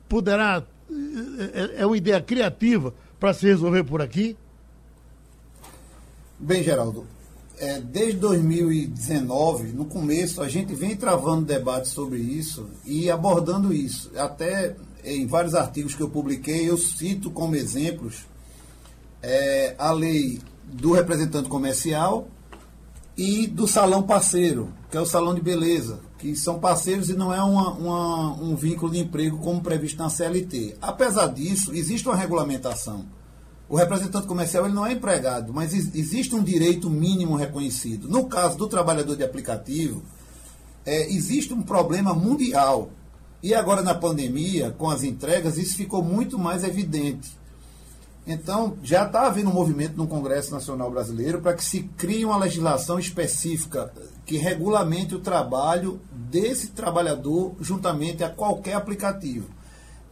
[0.07, 0.63] poderá.
[1.53, 4.38] É, é uma ideia criativa para se resolver por aqui?
[6.39, 7.07] Bem, Geraldo,
[7.57, 14.11] é, desde 2019, no começo, a gente vem travando debate sobre isso e abordando isso.
[14.17, 18.26] Até em vários artigos que eu publiquei, eu cito como exemplos
[19.24, 22.28] é, a lei do representante comercial
[23.17, 27.34] e do salão parceiro, que é o salão de beleza, que são parceiros e não
[27.34, 30.78] é uma, uma, um vínculo de emprego como previsto na CLT.
[30.82, 33.05] Apesar disso, existe uma regulamentação.
[33.69, 38.09] O representante comercial ele não é empregado, mas existe um direito mínimo reconhecido.
[38.09, 40.03] No caso do trabalhador de aplicativo,
[40.86, 42.89] é, existe um problema mundial.
[43.41, 47.38] E agora na pandemia, com as entregas, isso ficou muito mais evidente.
[48.26, 52.38] Então, já está havendo um movimento no Congresso Nacional Brasileiro para que se crie uma
[52.38, 53.91] legislação específica
[54.26, 59.49] que regulamente o trabalho desse trabalhador juntamente a qualquer aplicativo.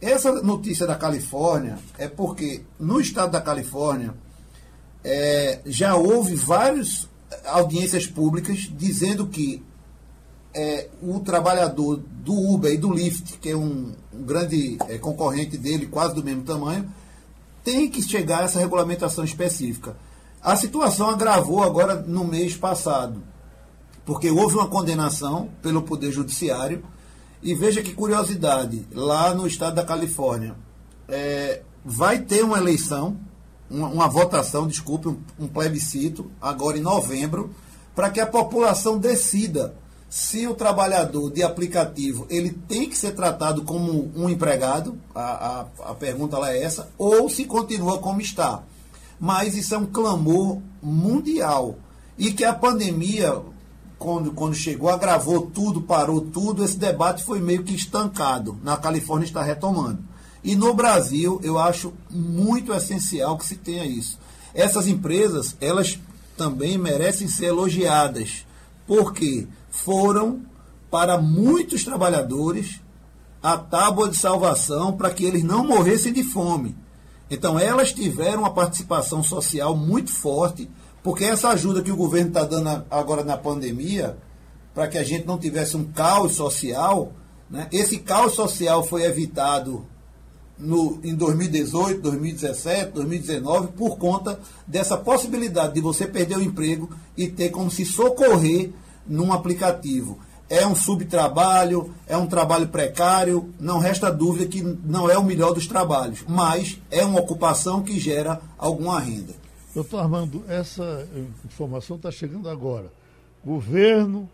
[0.00, 4.12] Essa notícia da Califórnia é porque no estado da Califórnia
[5.02, 7.08] é, já houve várias
[7.46, 9.62] audiências públicas dizendo que
[10.54, 15.56] é, o trabalhador do Uber e do Lyft, que é um, um grande é, concorrente
[15.56, 16.92] dele, quase do mesmo tamanho,
[17.64, 19.96] tem que chegar essa regulamentação específica.
[20.42, 23.22] A situação agravou agora no mês passado,
[24.04, 26.84] porque houve uma condenação pelo Poder Judiciário.
[27.42, 30.54] E veja que curiosidade, lá no estado da Califórnia,
[31.08, 33.16] é, vai ter uma eleição,
[33.68, 37.52] uma, uma votação, desculpe, um, um plebiscito, agora em novembro,
[37.94, 39.74] para que a população decida
[40.12, 45.90] se o trabalhador de aplicativo ele tem que ser tratado como um empregado, a, a,
[45.90, 48.62] a pergunta lá é essa, ou se continua como está.
[49.18, 51.76] Mas isso é um clamor mundial.
[52.18, 53.40] E que a pandemia,
[53.98, 58.58] quando, quando chegou, agravou tudo, parou tudo, esse debate foi meio que estancado.
[58.62, 60.00] Na Califórnia está retomando.
[60.44, 64.18] E no Brasil, eu acho muito essencial que se tenha isso.
[64.52, 65.98] Essas empresas, elas
[66.36, 68.44] também merecem ser elogiadas,
[68.86, 70.42] porque foram
[70.90, 72.80] para muitos trabalhadores
[73.42, 76.76] a tábua de salvação para que eles não morressem de fome.
[77.28, 80.70] Então, elas tiveram uma participação social muito forte,
[81.02, 84.16] porque essa ajuda que o governo está dando agora na pandemia,
[84.74, 87.12] para que a gente não tivesse um caos social,
[87.50, 87.66] né?
[87.72, 89.84] esse caos social foi evitado
[90.58, 97.28] no, em 2018, 2017, 2019, por conta dessa possibilidade de você perder o emprego e
[97.28, 98.70] ter como se socorrer
[99.06, 100.18] num aplicativo.
[100.48, 105.54] É um subtrabalho, é um trabalho precário, não resta dúvida que não é o melhor
[105.54, 109.34] dos trabalhos, mas é uma ocupação que gera alguma renda.
[109.74, 111.08] Doutor Armando, essa
[111.46, 112.92] informação está chegando agora.
[113.42, 114.28] Governo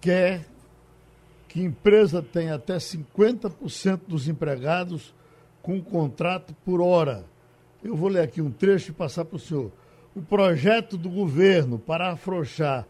[0.00, 0.46] quer
[1.48, 5.14] que empresa tenha até 50% dos empregados
[5.62, 7.24] com contrato por hora.
[7.82, 9.70] Eu vou ler aqui um trecho e passar para o senhor.
[10.14, 12.86] O projeto do governo para afrouxar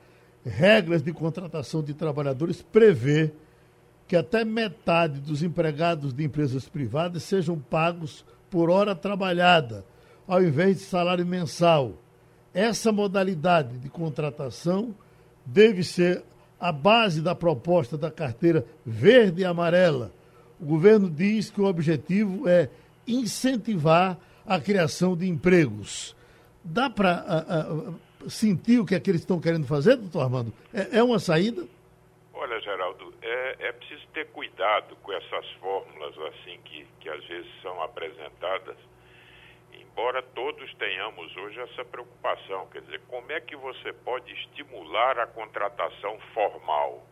[0.49, 3.31] regras de contratação de trabalhadores prevê
[4.07, 9.85] que até metade dos empregados de empresas privadas sejam pagos por hora trabalhada,
[10.27, 11.95] ao invés de salário mensal.
[12.55, 14.95] Essa modalidade de contratação
[15.45, 16.25] deve ser
[16.59, 20.11] a base da proposta da carteira verde e amarela,
[20.61, 22.69] o governo diz que o objetivo é
[23.07, 26.17] incentivar a criação de empregos.
[26.65, 27.25] Dá para
[28.29, 30.53] sentir o que é que eles estão querendo fazer, doutor Armando?
[30.73, 31.67] É, é uma saída?
[32.33, 37.51] Olha, Geraldo, é, é, preciso ter cuidado com essas fórmulas assim que, que às vezes
[37.63, 38.77] são apresentadas,
[39.73, 42.69] embora todos tenhamos hoje essa preocupação.
[42.69, 47.05] Quer dizer, como é que você pode estimular a contratação formal?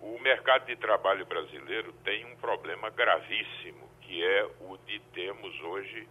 [0.00, 6.06] O mercado de trabalho brasileiro tem um problema gravíssimo, que é o de termos hoje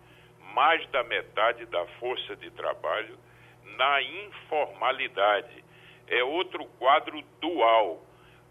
[0.53, 3.17] mais da metade da força de trabalho
[3.77, 5.63] na informalidade.
[6.07, 8.03] É outro quadro dual,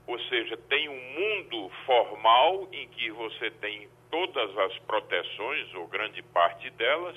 [0.07, 6.23] ou seja, tem um mundo formal em que você tem todas as proteções, ou grande
[6.23, 7.17] parte delas,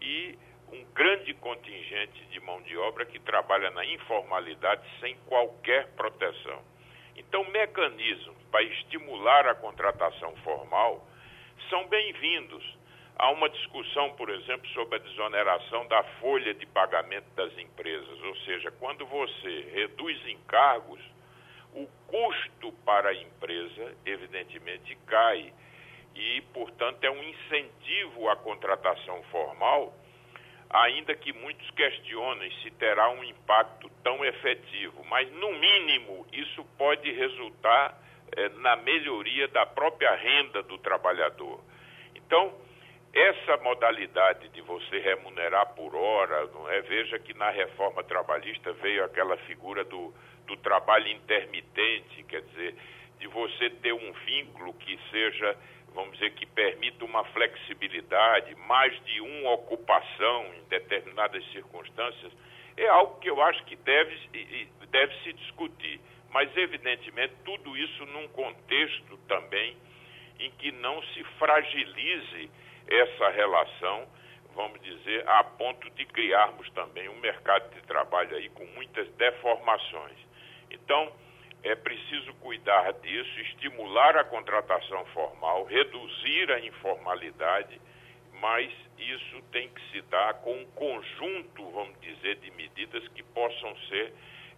[0.00, 0.38] e
[0.72, 6.62] um grande contingente de mão de obra que trabalha na informalidade sem qualquer proteção.
[7.16, 11.06] Então, mecanismos para estimular a contratação formal
[11.68, 12.77] são bem-vindos.
[13.18, 18.36] Há uma discussão, por exemplo, sobre a desoneração da folha de pagamento das empresas, ou
[18.38, 21.00] seja, quando você reduz encargos,
[21.74, 25.52] o custo para a empresa, evidentemente, cai.
[26.14, 29.92] E, portanto, é um incentivo à contratação formal
[30.70, 37.10] ainda que muitos questionem se terá um impacto tão efetivo, mas no mínimo isso pode
[37.12, 37.98] resultar
[38.36, 41.60] eh, na melhoria da própria renda do trabalhador.
[42.14, 42.52] Então,
[43.20, 46.80] essa modalidade de você remunerar por hora, não é?
[46.82, 50.12] veja que na reforma trabalhista veio aquela figura do,
[50.46, 52.74] do trabalho intermitente, quer dizer,
[53.18, 55.56] de você ter um vínculo que seja
[55.94, 62.32] vamos dizer, que permita uma flexibilidade, mais de uma ocupação em determinadas circunstâncias,
[62.76, 64.16] é algo que eu acho que deve,
[64.90, 66.00] deve se discutir.
[66.30, 69.76] Mas, evidentemente, tudo isso num contexto também
[70.38, 72.50] em que não se fragilize
[72.88, 74.06] essa relação,
[74.54, 80.16] vamos dizer, a ponto de criarmos também um mercado de trabalho aí com muitas deformações.
[80.70, 81.12] Então,
[81.62, 87.80] é preciso cuidar disso, estimular a contratação formal, reduzir a informalidade,
[88.40, 93.76] mas isso tem que se dar com um conjunto, vamos dizer, de medidas que possam
[93.88, 94.12] ser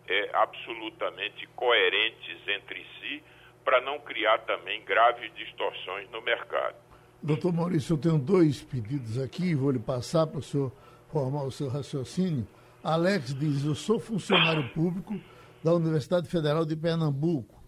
[0.09, 3.23] é, absolutamente coerentes entre si,
[3.65, 6.90] para não criar também graves distorções no mercado.
[7.23, 10.73] Doutor Maurício, eu tenho dois pedidos aqui, vou lhe passar para o senhor
[11.11, 12.47] formar o seu raciocínio.
[12.83, 15.21] Alex diz: Eu sou funcionário público
[15.63, 17.63] da Universidade Federal de Pernambuco.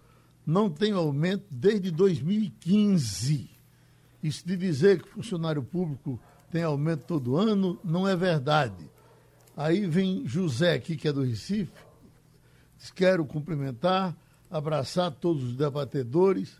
[0.47, 3.51] Não tem aumento desde 2015.
[4.23, 6.19] Isso de dizer que funcionário público
[6.51, 8.91] tem aumento todo ano não é verdade.
[9.55, 11.73] Aí vem José aqui, que é do Recife,
[12.79, 14.17] diz, quero cumprimentar,
[14.51, 16.59] abraçar todos os debatedores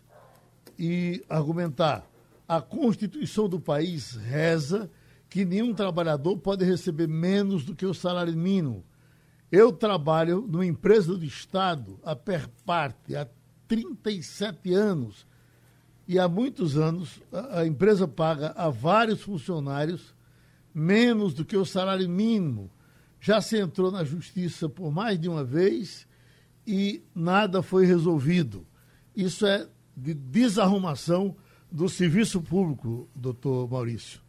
[0.77, 2.12] e argumentar.
[2.47, 4.89] A Constituição do país reza
[5.29, 8.83] que nenhum trabalhador pode receber menos do que o salário mínimo
[9.51, 13.27] Eu trabalho numa empresa do Estado, a Perparte, há
[13.67, 15.25] 37 anos.
[16.07, 20.13] E há muitos anos a, empresa paga a vários funcionários
[20.73, 22.69] menos do que o salário mínimo.
[23.19, 26.05] Já se entrou na justiça por mais de uma vez
[26.67, 28.67] e nada foi resolvido.
[29.15, 31.35] Isso é de desarrumação
[31.73, 34.21] do serviço público, doutor Maurício.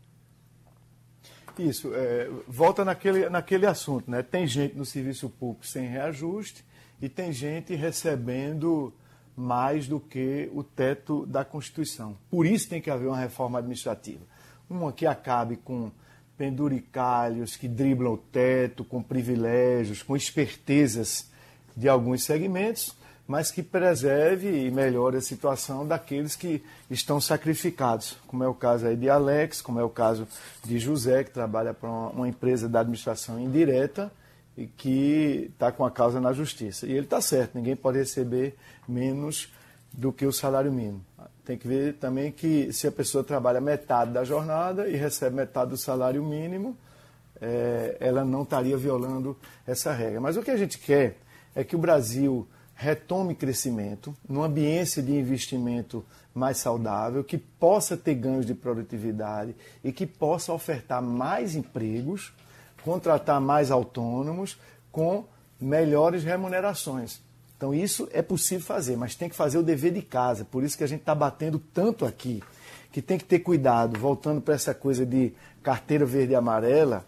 [1.59, 4.23] Isso, é, volta naquele, naquele assunto, né?
[4.23, 6.65] Tem gente no serviço público sem reajuste
[7.03, 8.95] e tem gente recebendo
[9.37, 12.17] mais do que o teto da Constituição.
[12.31, 14.23] Por isso tem que haver uma reforma administrativa.
[14.69, 15.93] Uma que acabe com
[16.39, 21.31] penduricalhos que driblam o teto, com privilégios, com espertezas
[21.77, 28.45] de alguns segmentos, mas que preserve e melhore a situação daqueles que estão sacrificados, como
[28.45, 30.29] é o caso aí de Alex, como é o caso
[30.63, 34.13] de José, que trabalha para uma empresa da administração indireta
[34.57, 36.87] e que está com a causa na justiça.
[36.87, 38.57] E ele está certo, ninguém pode receber
[38.87, 39.51] menos
[39.93, 41.05] do que o salário mínimo.
[41.45, 45.71] Tem que ver também que se a pessoa trabalha metade da jornada e recebe metade
[45.71, 46.77] do salário mínimo,
[47.41, 50.21] é, ela não estaria violando essa regra.
[50.21, 51.19] Mas o que a gente quer
[51.55, 52.49] é que o Brasil
[52.85, 56.05] retome crescimento, num ambiente de investimento
[56.35, 62.33] mais saudável, que possa ter ganhos de produtividade e que possa ofertar mais empregos,
[62.85, 64.59] contratar mais autônomos
[64.93, 65.25] com
[65.59, 67.23] melhores remunerações.
[67.57, 70.45] Então isso é possível fazer, mas tem que fazer o dever de casa.
[70.45, 72.43] Por isso que a gente está batendo tanto aqui,
[72.93, 75.33] que tem que ter cuidado, voltando para essa coisa de
[75.63, 77.07] carteira verde e amarela,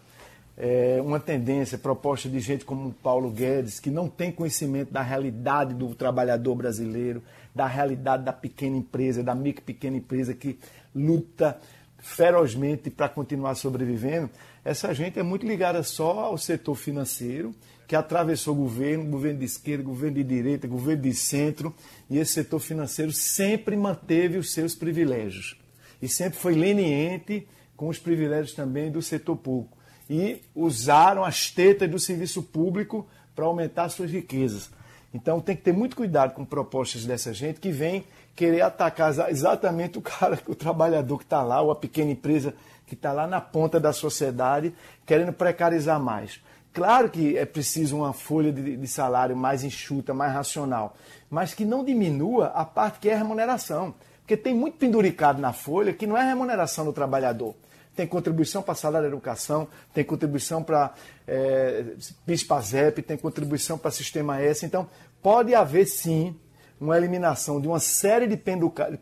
[0.57, 5.75] é, uma tendência proposta de gente como Paulo Guedes, que não tem conhecimento da realidade
[5.75, 7.21] do trabalhador brasileiro,
[7.53, 10.57] da realidade da pequena empresa, da micro pequena empresa que
[10.95, 11.59] luta
[11.99, 14.29] ferozmente para continuar sobrevivendo.
[14.65, 17.53] Essa gente é muito ligada só ao setor financeiro,
[17.87, 21.73] que atravessou governo, governo de esquerda, governo de direita, governo de centro,
[22.09, 25.55] e esse setor financeiro sempre manteve os seus privilégios.
[26.01, 29.76] E sempre foi leniente com os privilégios também do setor público
[30.09, 34.69] e usaram as tetas do serviço público para aumentar suas riquezas.
[35.13, 38.05] Então tem que ter muito cuidado com propostas dessa gente que vem
[38.35, 42.53] querer atacar exatamente o cara, o trabalhador que está lá, ou a pequena empresa
[42.85, 44.73] que está lá na ponta da sociedade,
[45.05, 46.39] querendo precarizar mais.
[46.73, 50.95] Claro que é preciso uma folha de, de salário mais enxuta, mais racional,
[51.29, 53.95] mas que não diminua a parte que é remuneração.
[54.19, 57.55] Porque tem muito penduricado na folha que não é remuneração do trabalhador
[57.97, 60.93] tem contribuição para salário da educação, tem contribuição para
[61.27, 61.83] é,
[62.27, 64.63] PIS-PASEP, tem contribuição para Sistema S.
[64.63, 64.87] Então,
[65.21, 66.35] pode haver sim
[66.79, 68.37] uma eliminação de uma série de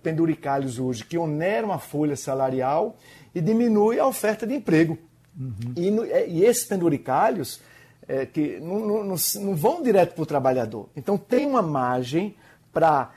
[0.01, 2.95] penduricalhos hoje que oneram a folha salarial
[3.35, 4.97] e diminui a oferta de emprego.
[5.37, 5.73] Uhum.
[5.75, 7.59] E, no, é, e, esses penduricalhos
[8.07, 10.87] é, que não, não, não, não vão direto para o trabalhador.
[10.95, 12.33] Então, tem uma margem
[12.71, 13.11] para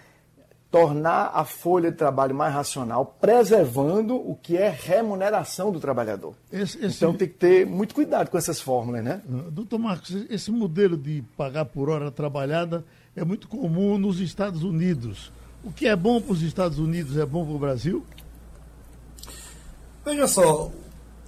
[0.71, 6.35] tornar a folha de trabalho mais racional, preservando o que é remuneração do trabalhador.
[6.53, 6.97] Esse, esse...
[6.97, 9.23] Então tem que ter muito cuidado com essas fórmulas, né?
[9.51, 12.85] Doutor Marcos, esse modelo de pagar por hora trabalhada
[13.17, 15.33] é muito comum nos Estados Unidos.
[15.65, 18.05] O que é bom para os Estados Unidos é bom para o Brasil?
[20.05, 20.71] Veja só,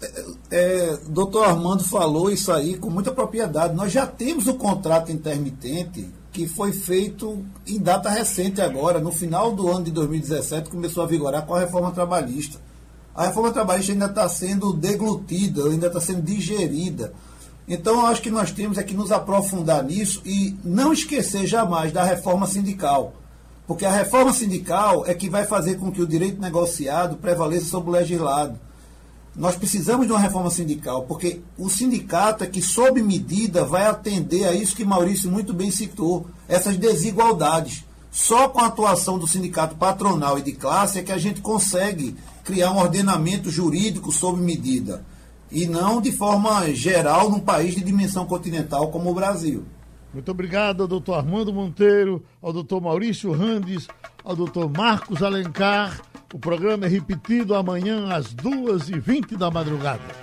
[0.02, 3.74] é, é, doutor Armando falou isso aí com muita propriedade.
[3.74, 9.52] Nós já temos o contrato intermitente que foi feito em data recente agora, no final
[9.52, 12.58] do ano de 2017, começou a vigorar com a reforma trabalhista.
[13.14, 17.12] A reforma trabalhista ainda está sendo deglutida, ainda está sendo digerida.
[17.68, 21.92] Então, eu acho que nós temos é que nos aprofundar nisso e não esquecer jamais
[21.92, 23.14] da reforma sindical.
[23.66, 27.90] Porque a reforma sindical é que vai fazer com que o direito negociado prevaleça sobre
[27.90, 28.58] o legislado.
[29.36, 34.44] Nós precisamos de uma reforma sindical, porque o sindicato é que, sob medida, vai atender
[34.44, 37.84] a isso que Maurício muito bem citou, essas desigualdades.
[38.10, 42.16] Só com a atuação do sindicato patronal e de classe é que a gente consegue
[42.42, 45.04] criar um ordenamento jurídico sob medida.
[45.50, 49.64] E não de forma geral num país de dimensão continental como o Brasil.
[50.12, 53.86] Muito obrigado doutor Armando Monteiro, ao doutor Maurício Randes,
[54.24, 56.02] ao doutor Marcos Alencar
[56.32, 60.20] o programa é repetido amanhã às 2h20 da madrugada.